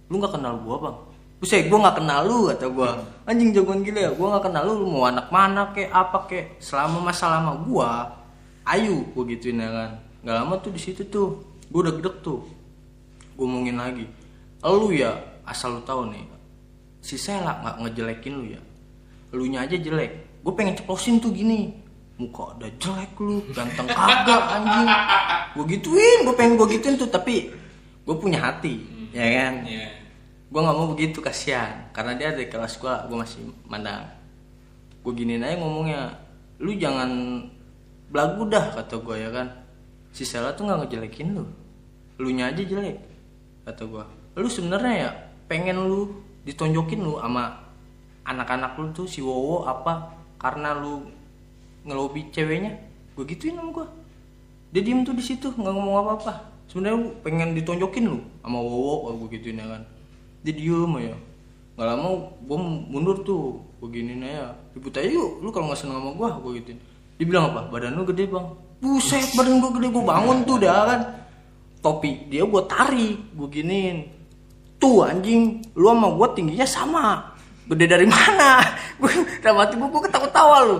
lu 0.08 0.16
nggak 0.20 0.34
kenal 0.39 0.55
gue 0.64 0.78
bang. 0.80 0.97
Buset, 1.38 1.70
gue 1.70 1.78
gak 1.78 2.01
kenal 2.01 2.26
lu 2.26 2.49
kata 2.49 2.66
gue 2.66 2.89
Anjing 3.30 3.53
jagoan 3.53 3.86
gila 3.86 4.10
ya, 4.10 4.12
gue 4.18 4.26
gak 4.26 4.49
kenal 4.49 4.66
lu, 4.66 4.74
lu 4.82 4.86
mau 4.89 5.05
anak 5.05 5.30
mana 5.30 5.70
kek, 5.70 5.86
apa 5.93 6.26
kek 6.26 6.58
Selama 6.58 6.97
masa 6.97 7.30
lama 7.30 7.62
gue, 7.62 7.89
ayu 8.66 9.05
gue 9.14 9.24
gituin 9.38 9.62
ya 9.62 9.70
kan. 9.70 9.91
Gak 10.26 10.34
lama 10.34 10.58
tuh 10.58 10.74
di 10.74 10.82
situ 10.82 11.05
tuh, 11.05 11.38
gue 11.70 11.78
udah 11.78 11.93
gedek 11.93 12.26
tuh. 12.26 12.41
Gue 13.38 13.45
ngomongin 13.45 13.78
lagi 13.78 14.10
Lu 14.66 14.89
ya, 14.89 15.14
asal 15.45 15.78
lu 15.78 15.82
tahu 15.86 16.10
nih 16.10 16.26
Si 17.05 17.22
Sela 17.22 17.62
gak 17.62 17.86
ngejelekin 17.86 18.34
lu 18.34 18.45
ya. 18.58 18.62
Lu 19.38 19.45
nya 19.45 19.70
aja 19.70 19.78
jelek. 19.78 20.41
Gue 20.41 20.53
pengen 20.58 20.74
ceplosin 20.74 21.22
tuh 21.22 21.30
gini. 21.30 21.70
Muka 22.18 22.58
udah 22.58 22.72
jelek 22.82 23.14
lu, 23.22 23.45
ganteng 23.53 23.86
kagak 23.86 24.43
anjing. 24.58 24.89
Gue 25.53 25.66
gituin, 25.78 26.26
gue 26.26 26.34
pengen 26.34 26.58
gue 26.58 26.68
gituin 26.74 26.97
tuh 26.97 27.05
Tapi 27.14 27.53
gue 28.08 28.16
punya 28.16 28.39
hati, 28.39 28.80
ya 29.12 29.28
kan? 29.28 29.68
Iya. 29.68 29.88
gue 30.47 30.60
nggak 30.64 30.78
mau 30.80 30.88
begitu 30.95 31.20
kasihan. 31.20 31.91
Karena 31.91 32.16
dia 32.16 32.32
ada 32.32 32.39
di 32.39 32.47
kelas 32.47 32.80
gue 32.80 32.93
gue 33.12 33.18
masih 33.20 33.51
mandang. 33.68 34.08
Gue 35.03 35.12
giniin 35.12 35.43
aja 35.43 35.60
ngomongnya 35.60 36.16
lu 36.64 36.72
jangan 36.80 37.12
belagu 38.08 38.47
dah 38.47 38.72
kata 38.80 38.95
gue 39.03 39.16
ya 39.28 39.30
kan? 39.36 39.47
Si 40.16 40.24
Sela 40.24 40.55
tuh 40.55 40.64
nggak 40.64 40.88
ngejelekin 40.88 41.36
lu. 41.36 41.43
Lu 42.24 42.32
nya 42.32 42.47
aja 42.47 42.64
jelek 42.64 42.95
kata 43.68 43.84
gue 43.84 44.03
lu 44.39 44.47
sebenarnya 44.47 44.93
ya 44.95 45.10
pengen 45.51 45.84
lu 45.84 46.24
ditonjokin 46.47 47.03
lu 47.03 47.20
sama 47.20 47.68
anak-anak 48.24 48.80
lu 48.80 48.95
tuh 48.95 49.03
si 49.03 49.20
Wowo 49.20 49.68
apa 49.68 50.16
karena 50.39 50.80
lu 50.80 51.12
ngelobi 51.84 52.32
ceweknya? 52.32 52.80
Gue 53.20 53.28
gituin 53.28 53.60
sama 53.60 53.76
gue 53.76 53.88
dia 54.72 54.82
diem 54.84 55.03
tuh 55.03 55.16
di 55.16 55.24
situ 55.24 55.51
nggak 55.51 55.74
ngomong 55.74 55.95
apa-apa 56.03 56.34
sebenarnya 56.68 56.99
pengen 57.24 57.55
ditonjokin 57.55 58.05
lu 58.05 58.20
sama 58.43 58.59
Wowo 58.59 59.15
gue 59.24 59.39
gituin 59.39 59.59
ya 59.59 59.68
kan. 59.68 59.82
Dia 60.43 60.53
diem 60.53 60.93
aja. 60.99 61.15
Nggak 61.76 61.88
lama 61.88 62.07
gue 62.43 62.57
mundur 62.91 63.18
tuh 63.24 63.63
gue 63.80 63.89
giniin 63.91 64.24
aja. 64.24 64.55
Ribut 64.76 64.93
aja 64.95 65.07
yuk 65.07 65.41
lu 65.41 65.49
kalau 65.49 65.72
nggak 65.72 65.80
seneng 65.80 65.99
sama 65.99 66.11
gue 66.13 66.28
gue 66.28 66.51
gituin. 66.63 66.80
Dia 67.18 67.26
bilang 67.26 67.43
apa? 67.55 67.61
Badan 67.72 67.97
lu 67.97 68.03
gede 68.05 68.24
bang. 68.30 68.47
Buset 68.78 69.34
badan 69.34 69.63
gue 69.63 69.72
gede 69.82 69.88
gue 69.89 70.03
bangun 70.03 70.38
tuh 70.43 70.57
dah 70.59 70.80
kan. 70.86 71.01
Topi 71.82 72.28
dia 72.28 72.43
gue 72.43 72.61
tarik 72.68 73.18
gue 73.34 73.47
giniin. 73.49 73.97
Tuh 74.78 75.07
anjing 75.07 75.63
lu 75.74 75.88
sama 75.89 76.07
gue 76.13 76.28
tingginya 76.36 76.68
sama. 76.68 77.05
Gede 77.68 77.86
dari 77.88 78.07
mana? 78.07 78.63
Gue 78.97 79.11
dalam 79.43 79.59
hati 79.63 79.76
gue 79.76 79.88
gue 79.88 80.01
ketawa-tawa 80.07 80.57
lu 80.68 80.78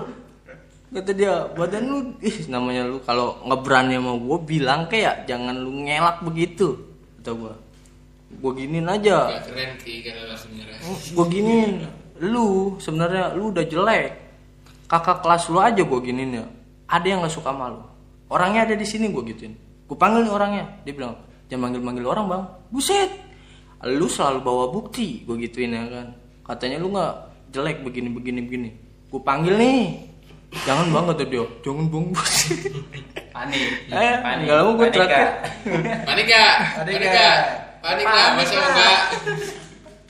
kata 0.88 1.10
dia 1.12 1.46
badan 1.52 1.84
lu 1.84 1.98
ih 2.24 2.48
namanya 2.48 2.88
lu 2.88 2.98
kalau 3.04 3.44
nggak 3.44 3.60
berani 3.60 4.00
sama 4.00 4.12
gue 4.16 4.38
bilang 4.48 4.80
kayak 4.88 5.28
jangan 5.28 5.56
lu 5.56 5.84
ngelak 5.84 6.24
begitu 6.24 6.80
kata 7.20 7.32
gue 7.36 7.54
gue 8.28 8.52
giniin 8.60 8.84
aja. 8.84 9.40
Gak 9.40 9.44
keren 9.48 9.72
ki 9.80 10.04
kalau 10.04 10.22
langsung 10.28 10.52
nyerah. 10.52 10.76
gue 10.84 11.26
giniin. 11.32 11.72
Lu 12.20 12.76
sebenarnya 12.76 13.32
lu 13.32 13.56
udah 13.56 13.64
jelek. 13.64 14.12
Kakak 14.84 15.24
kelas 15.24 15.48
lu 15.48 15.58
aja 15.64 15.80
gue 15.80 16.00
giniin 16.04 16.44
ya. 16.44 16.46
Ada 16.92 17.06
yang 17.08 17.18
nggak 17.24 17.32
suka 17.32 17.56
sama 17.56 17.72
lu. 17.72 17.80
Orangnya 18.28 18.68
ada 18.68 18.76
di 18.76 18.84
sini 18.84 19.08
gue 19.08 19.24
gituin. 19.32 19.56
Gue 19.88 19.96
panggil 19.96 20.28
nih 20.28 20.32
orangnya. 20.32 20.64
Dia 20.84 20.92
bilang 20.92 21.16
jangan 21.48 21.60
manggil 21.64 21.80
manggil 21.80 22.04
orang 22.04 22.26
bang. 22.28 22.44
Buset. 22.68 23.10
Lu 23.88 24.12
selalu 24.12 24.44
bawa 24.44 24.64
bukti 24.68 25.24
gue 25.24 25.36
gituin 25.48 25.72
ya 25.72 25.88
kan. 25.88 26.12
Katanya 26.44 26.76
lu 26.84 26.92
nggak 26.92 27.12
jelek 27.48 27.80
begini 27.80 28.08
begini 28.12 28.40
begini 28.44 28.70
gue 29.08 29.20
panggil 29.24 29.56
nih 29.56 29.80
jangan 30.64 30.86
bang 30.88 31.04
kata 31.06 31.24
dia 31.24 31.44
jangan 31.60 31.84
bang 31.86 32.06
Panik. 33.28 33.70
Eh, 33.94 34.14
Panik. 34.18 34.44
nggak 34.44 34.56
lama 34.58 34.70
gua 34.70 34.80
Panik, 34.82 34.94
terakhir. 34.96 35.28
Panik 36.02 36.26
gak? 36.26 36.54
Panik 36.74 36.92
Panik 36.96 37.08
gak? 37.08 37.36
Panik 37.78 38.04
gak? 38.04 38.28
Masa 38.34 38.54
enggak? 38.56 38.98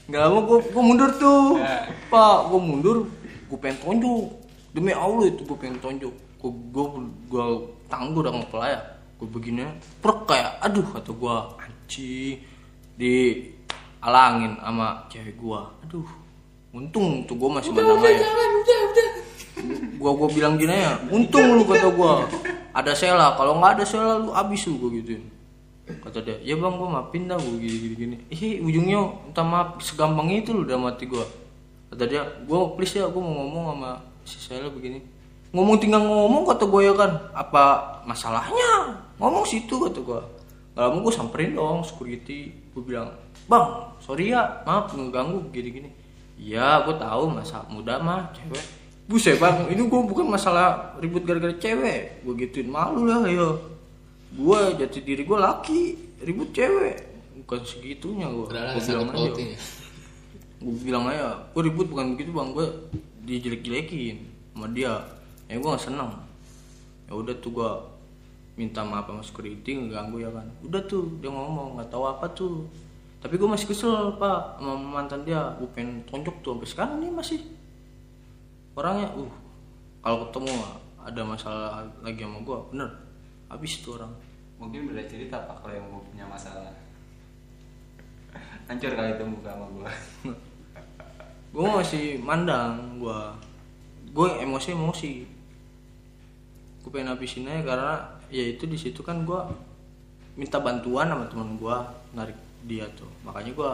Gak 0.09 0.21
lama 0.25 0.39
gue 0.41 0.59
gue 0.65 0.83
mundur 0.83 1.11
tuh 1.15 1.61
Ya. 1.61 1.85
Pak 2.09 2.39
gue 2.49 2.57
mundur 2.59 2.97
Gue 3.45 3.59
pengen 3.61 3.77
tonjok 3.85 4.25
Demi 4.73 4.93
Allah 4.97 5.29
itu 5.29 5.45
gue 5.45 5.59
pengen 5.61 5.77
tonjok 5.79 6.15
Gue 6.41 6.51
gue 6.73 6.85
gue 7.29 7.45
tangan 7.87 8.17
gue 8.17 8.23
udah 8.25 8.33
ngepel 8.33 8.61
ya 8.65 8.81
Gue 9.21 9.29
begini 9.29 9.69
Prek 10.01 10.19
kayak 10.25 10.65
Aduh 10.65 10.87
kata 10.89 11.13
gue 11.13 11.37
Anjing 11.61 12.35
Di 12.97 13.13
alangin 14.01 14.57
sama 14.57 15.05
cewek 15.13 15.37
gue 15.37 15.61
Aduh 15.85 16.09
Untung 16.73 17.29
tuh 17.29 17.37
gue 17.37 17.51
masih 17.53 17.77
mandang 17.77 18.01
aja 18.01 18.17
Jangan, 18.17 18.51
udah, 18.65 18.79
udah. 18.89 19.09
Gua 19.99 20.13
gua 20.15 20.29
bilang 20.31 20.55
gini 20.55 20.73
ya 20.73 20.95
Untung 21.11 21.59
lu 21.59 21.67
kata 21.67 21.91
gua. 21.93 22.25
Ada 22.73 22.95
Sela 22.95 23.35
Kalau 23.35 23.59
nggak 23.59 23.81
ada 23.81 23.85
Sela 23.85 24.15
lu 24.23 24.31
abis 24.31 24.67
lu 24.71 24.79
gue 24.79 24.91
gituin. 25.03 25.23
Kata 26.05 26.21
dia 26.21 26.37
ya 26.45 26.55
bang 26.55 26.75
gua 26.77 26.89
maafin 27.01 27.27
dah 27.27 27.37
gue 27.41 27.57
gini 27.59 27.77
gini 27.81 27.95
gini. 27.97 28.17
Ih 28.31 28.63
ujungnya 28.63 29.01
minta 29.27 29.43
maaf 29.43 29.81
segampang 29.81 30.31
itu 30.31 30.55
lu 30.55 30.63
udah 30.63 30.79
mati 30.79 31.09
gua. 31.09 31.27
Kata 31.91 32.05
dia 32.07 32.23
gua 32.47 32.77
please 32.79 33.01
ya 33.01 33.09
gua 33.09 33.23
mau 33.25 33.35
ngomong 33.45 33.65
sama 33.75 33.91
si 34.23 34.39
Sela 34.39 34.69
begini. 34.71 35.01
Ngomong 35.51 35.77
tinggal 35.81 36.05
ngomong 36.05 36.45
kata 36.45 36.65
gua 36.69 36.81
ya 36.85 36.93
kan? 36.95 37.11
Apa 37.33 37.63
masalahnya? 38.05 39.01
Ngomong 39.19 39.49
situ 39.49 39.81
kata 39.81 40.01
gua. 40.05 40.23
Gak 40.79 40.95
lama 40.95 41.03
gue 41.03 41.11
samperin 41.11 41.59
dong 41.59 41.83
security. 41.83 42.55
Gue 42.71 42.87
bilang 42.87 43.11
bang 43.51 43.67
sorry 43.99 44.31
ya 44.31 44.63
maaf 44.63 44.95
ngeganggu 44.95 45.51
gini 45.51 45.69
gini. 45.75 45.91
Iya 46.39 46.87
gue 46.87 46.95
tahu 46.95 47.35
masa 47.35 47.67
muda 47.67 47.99
mah 47.99 48.31
cewek 48.31 48.78
buset 49.09 49.41
bang 49.41 49.73
ini 49.73 49.89
gue 49.89 50.01
bukan 50.05 50.29
masalah 50.29 51.01
ribut 51.01 51.25
gara-gara 51.25 51.57
cewek. 51.57 52.21
Gue 52.23 52.35
gituin 52.45 52.69
malu 52.69 53.09
lah 53.09 53.25
ya. 53.25 53.57
Gue 54.37 54.61
jati 54.77 55.01
diri 55.01 55.25
gue 55.25 55.39
laki 55.41 55.81
ribut 56.29 56.53
cewek. 56.53 57.09
Bukan 57.43 57.61
segitunya 57.65 58.29
gue 58.29 58.45
gue 58.53 58.83
bilang 58.85 59.09
aja. 59.09 59.33
ya. 59.41 59.57
gue 60.59 60.75
bilang 60.85 61.05
aja 61.09 61.49
gue 61.57 61.63
ribut 61.65 61.89
bukan 61.89 62.15
begitu 62.15 62.37
bang. 62.37 62.49
Gue 62.53 62.69
dijelek-jelekin 63.25 64.17
sama 64.53 64.69
dia. 64.77 65.01
Ya 65.49 65.57
gue 65.57 65.69
gak 65.73 65.81
seneng. 65.89 66.13
Ya 67.09 67.17
udah 67.17 67.33
tuh 67.41 67.51
gue 67.57 67.71
minta 68.61 68.85
maaf 68.85 69.09
sama 69.09 69.25
security 69.25 69.73
ngeganggu 69.73 70.21
ya 70.21 70.29
kan. 70.29 70.45
Udah 70.61 70.85
tuh 70.85 71.17
dia 71.25 71.33
ngomong 71.33 71.81
nggak 71.81 71.89
tahu 71.89 72.05
apa 72.05 72.29
tuh. 72.37 72.69
Tapi 73.25 73.41
gue 73.41 73.49
masih 73.49 73.73
kesel 73.73 74.21
pak 74.21 74.61
sama 74.61 74.77
mantan 74.77 75.25
dia. 75.25 75.57
Gue 75.57 75.73
pengen 75.73 76.05
tonjok 76.05 76.45
tuh 76.45 76.53
sampai 76.53 76.69
sekarang 76.69 76.97
nih 77.01 77.09
masih 77.09 77.41
orangnya 78.79 79.11
uh 79.19 79.33
kalau 79.99 80.31
ketemu 80.31 80.55
ada 81.03 81.23
masalah 81.27 81.83
lagi 81.99 82.23
sama 82.23 82.39
gue 82.47 82.59
bener 82.71 82.91
habis 83.51 83.83
tuh 83.83 83.99
orang. 83.99 84.13
Mungkin 84.63 84.91
beda 84.93 85.03
cerita 85.11 85.43
pak 85.43 85.65
kalau 85.65 85.75
yang 85.75 85.87
mau 85.91 86.03
punya 86.07 86.23
masalah. 86.29 86.71
Hancur 88.71 88.93
kali 88.95 89.17
itu 89.17 89.25
muka 89.25 89.51
sama 89.57 89.67
gua. 89.73 89.91
gue 91.49 91.65
masih 91.65 92.05
mandang 92.21 93.01
gue 93.01 93.21
gue 94.15 94.29
emosi 94.45 94.69
emosi. 94.77 95.13
Gue 96.85 96.91
pengen 96.93 97.11
habisin 97.17 97.49
aja 97.51 97.63
karena 97.65 97.95
ya 98.29 98.45
itu 98.45 98.69
di 98.69 98.79
situ 98.79 99.01
kan 99.03 99.25
gue 99.25 99.41
minta 100.39 100.63
bantuan 100.63 101.11
sama 101.11 101.27
temen 101.27 101.59
gue 101.59 101.77
narik 102.15 102.39
dia 102.69 102.87
tuh. 102.95 103.09
Makanya 103.25 103.53
gue 103.57 103.73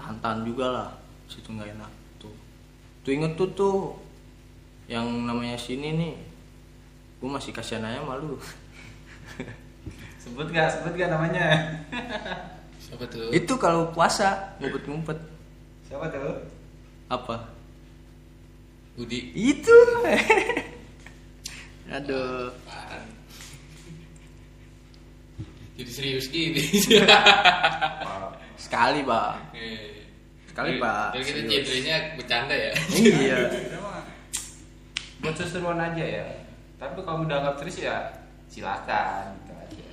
tahan 0.00 0.16
tahan 0.22 0.40
juga 0.46 0.66
lah 0.70 0.88
situ 1.26 1.50
nggak 1.50 1.76
enak 1.76 1.92
tuh. 2.22 2.32
Tuh 3.02 3.10
inget 3.10 3.34
tuh 3.34 3.50
tuh 3.52 3.76
yang 4.90 5.06
namanya 5.22 5.54
sini 5.54 5.94
nih 5.94 6.14
gue 7.22 7.30
masih 7.30 7.54
kasihan 7.54 7.86
aja 7.86 8.02
malu 8.02 8.34
Sebut 10.20 10.50
gak? 10.50 10.68
Sebut 10.68 10.92
gak 10.94 11.08
namanya? 11.08 11.46
Siapa 12.76 13.06
tuh? 13.06 13.30
itu 13.30 13.54
kalau 13.56 13.88
puasa 13.90 14.52
ngumpet 14.58 14.82
ngumpet 14.84 15.18
Siapa 15.86 16.10
tuh? 16.10 16.42
apa 17.06 17.36
Budi. 18.94 19.30
itu 19.32 19.76
aduh. 21.94 22.50
Jadi 25.74 25.90
serius 25.90 26.28
gini. 26.28 26.60
sekali 28.60 29.00
bang 29.00 29.38
Eh. 29.56 29.96
Sekali, 30.50 30.82
Pak. 30.82 31.14
Jadi 31.14 31.24
kita 31.30 31.40
genrenya 31.46 31.96
bercanda 32.18 32.52
ya. 32.52 32.72
iya 32.98 33.38
Buat 35.20 35.34
seseruan 35.36 35.78
aja 35.78 36.00
ya. 36.02 36.24
Tapi 36.76 37.00
kalau 37.00 37.22
udah 37.22 37.36
anggap 37.38 37.56
serius 37.58 37.78
ya 37.82 37.96
silakan 38.46 39.36
gitu 39.38 39.52
aja. 39.54 39.86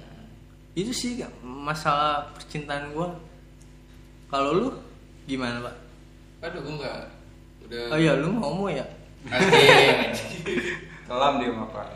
itu 0.73 0.89
sih 0.89 1.11
masalah 1.41 2.25
percintaan 2.33 2.89
gua 2.89 3.13
kalau 4.27 4.49
lu 4.51 4.67
gimana 5.23 5.61
pak 5.61 5.75
Aduh, 6.39 6.61
gue 6.61 6.73
enggak. 6.75 7.01
Udah. 7.63 7.83
oh 7.91 7.97
iya 7.97 8.13
lu 8.13 8.29
mau 8.29 8.53
mau 8.55 8.69
ya. 8.69 8.85
Kelam 11.07 11.39
dia 11.39 11.49
mah 11.49 11.67
pak. 11.69 11.87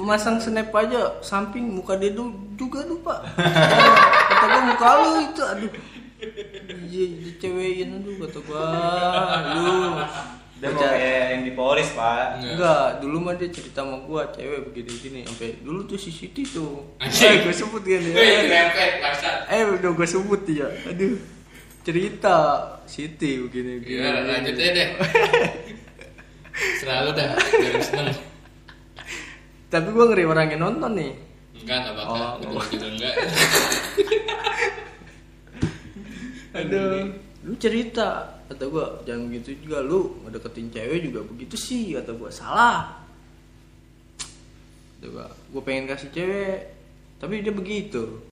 Masang 0.00 0.38
snap 0.38 0.70
aja 0.70 1.18
samping 1.20 1.68
muka 1.68 1.94
dia 1.94 2.10
tuh 2.10 2.28
juga 2.54 2.84
tuh 2.84 2.98
pak 3.00 3.20
kata 4.28 4.44
gua 4.46 4.62
muka 4.66 4.88
lu 4.96 5.10
itu 5.24 5.42
aduh 5.42 5.72
Di- 6.84 7.14
dicewekin 7.24 7.90
aduh 7.96 8.14
kata 8.20 8.38
gua 8.44 8.62
lu 9.48 9.72
Dia 10.60 10.68
mau 10.76 10.84
kayak 10.84 11.24
yang 11.32 11.42
dipolis 11.48 11.88
pak. 11.96 12.44
Enggak, 12.44 13.00
dulu 13.00 13.16
mah 13.24 13.34
dia 13.40 13.48
cerita 13.48 13.80
sama 13.80 13.96
gua 14.04 14.28
cewek 14.28 14.68
begini 14.68 14.92
gini 15.00 15.20
sampai 15.24 15.56
dulu 15.64 15.88
tuh 15.88 15.96
si 15.96 16.12
Siti 16.12 16.44
tuh. 16.44 17.00
Eh, 17.00 17.08
gue 17.40 17.54
sebut 17.54 17.80
kan 17.80 18.02
ya. 18.04 18.14
Eh, 19.48 19.64
udah 19.64 19.90
gue 19.96 20.06
sebut 20.06 20.44
ya. 20.44 20.68
Aduh. 20.84 21.16
cerita 21.80 22.60
Siti 22.84 23.40
begini 23.40 23.80
begini 23.80 24.04
Gimana 24.04 24.20
lanjut 24.28 24.52
aja 24.52 24.68
deh. 24.76 24.88
Selalu 26.84 27.08
dah, 27.16 27.32
biar 27.40 27.80
seneng. 27.80 28.18
tapi 29.72 29.88
gue 29.88 30.04
ngeri 30.12 30.24
orang 30.28 30.50
yang 30.52 30.60
nonton 30.60 30.92
nih 30.92 31.14
Enggak, 31.56 31.76
enggak 31.80 31.94
bakal. 31.94 32.20
Oh, 32.20 32.32
Gua 32.52 32.60
oh. 32.60 32.66
juga 32.68 32.86
enggak. 32.90 33.14
aduh 36.50 37.14
lu 37.46 37.54
cerita 37.62 38.39
kata 38.50 38.66
gue 38.66 38.86
jangan 39.06 39.30
begitu 39.30 39.62
juga 39.62 39.78
lu 39.78 40.18
ngedeketin 40.26 40.74
cewek 40.74 40.98
juga 41.06 41.20
begitu 41.22 41.54
sih 41.54 41.94
kata 41.94 42.18
gue 42.18 42.30
salah. 42.34 43.06
Kata 44.98 45.06
gue 45.06 45.26
gue 45.30 45.62
pengen 45.62 45.86
kasih 45.86 46.10
cewek 46.10 46.60
tapi 47.22 47.46
dia 47.46 47.54
begitu 47.54 48.29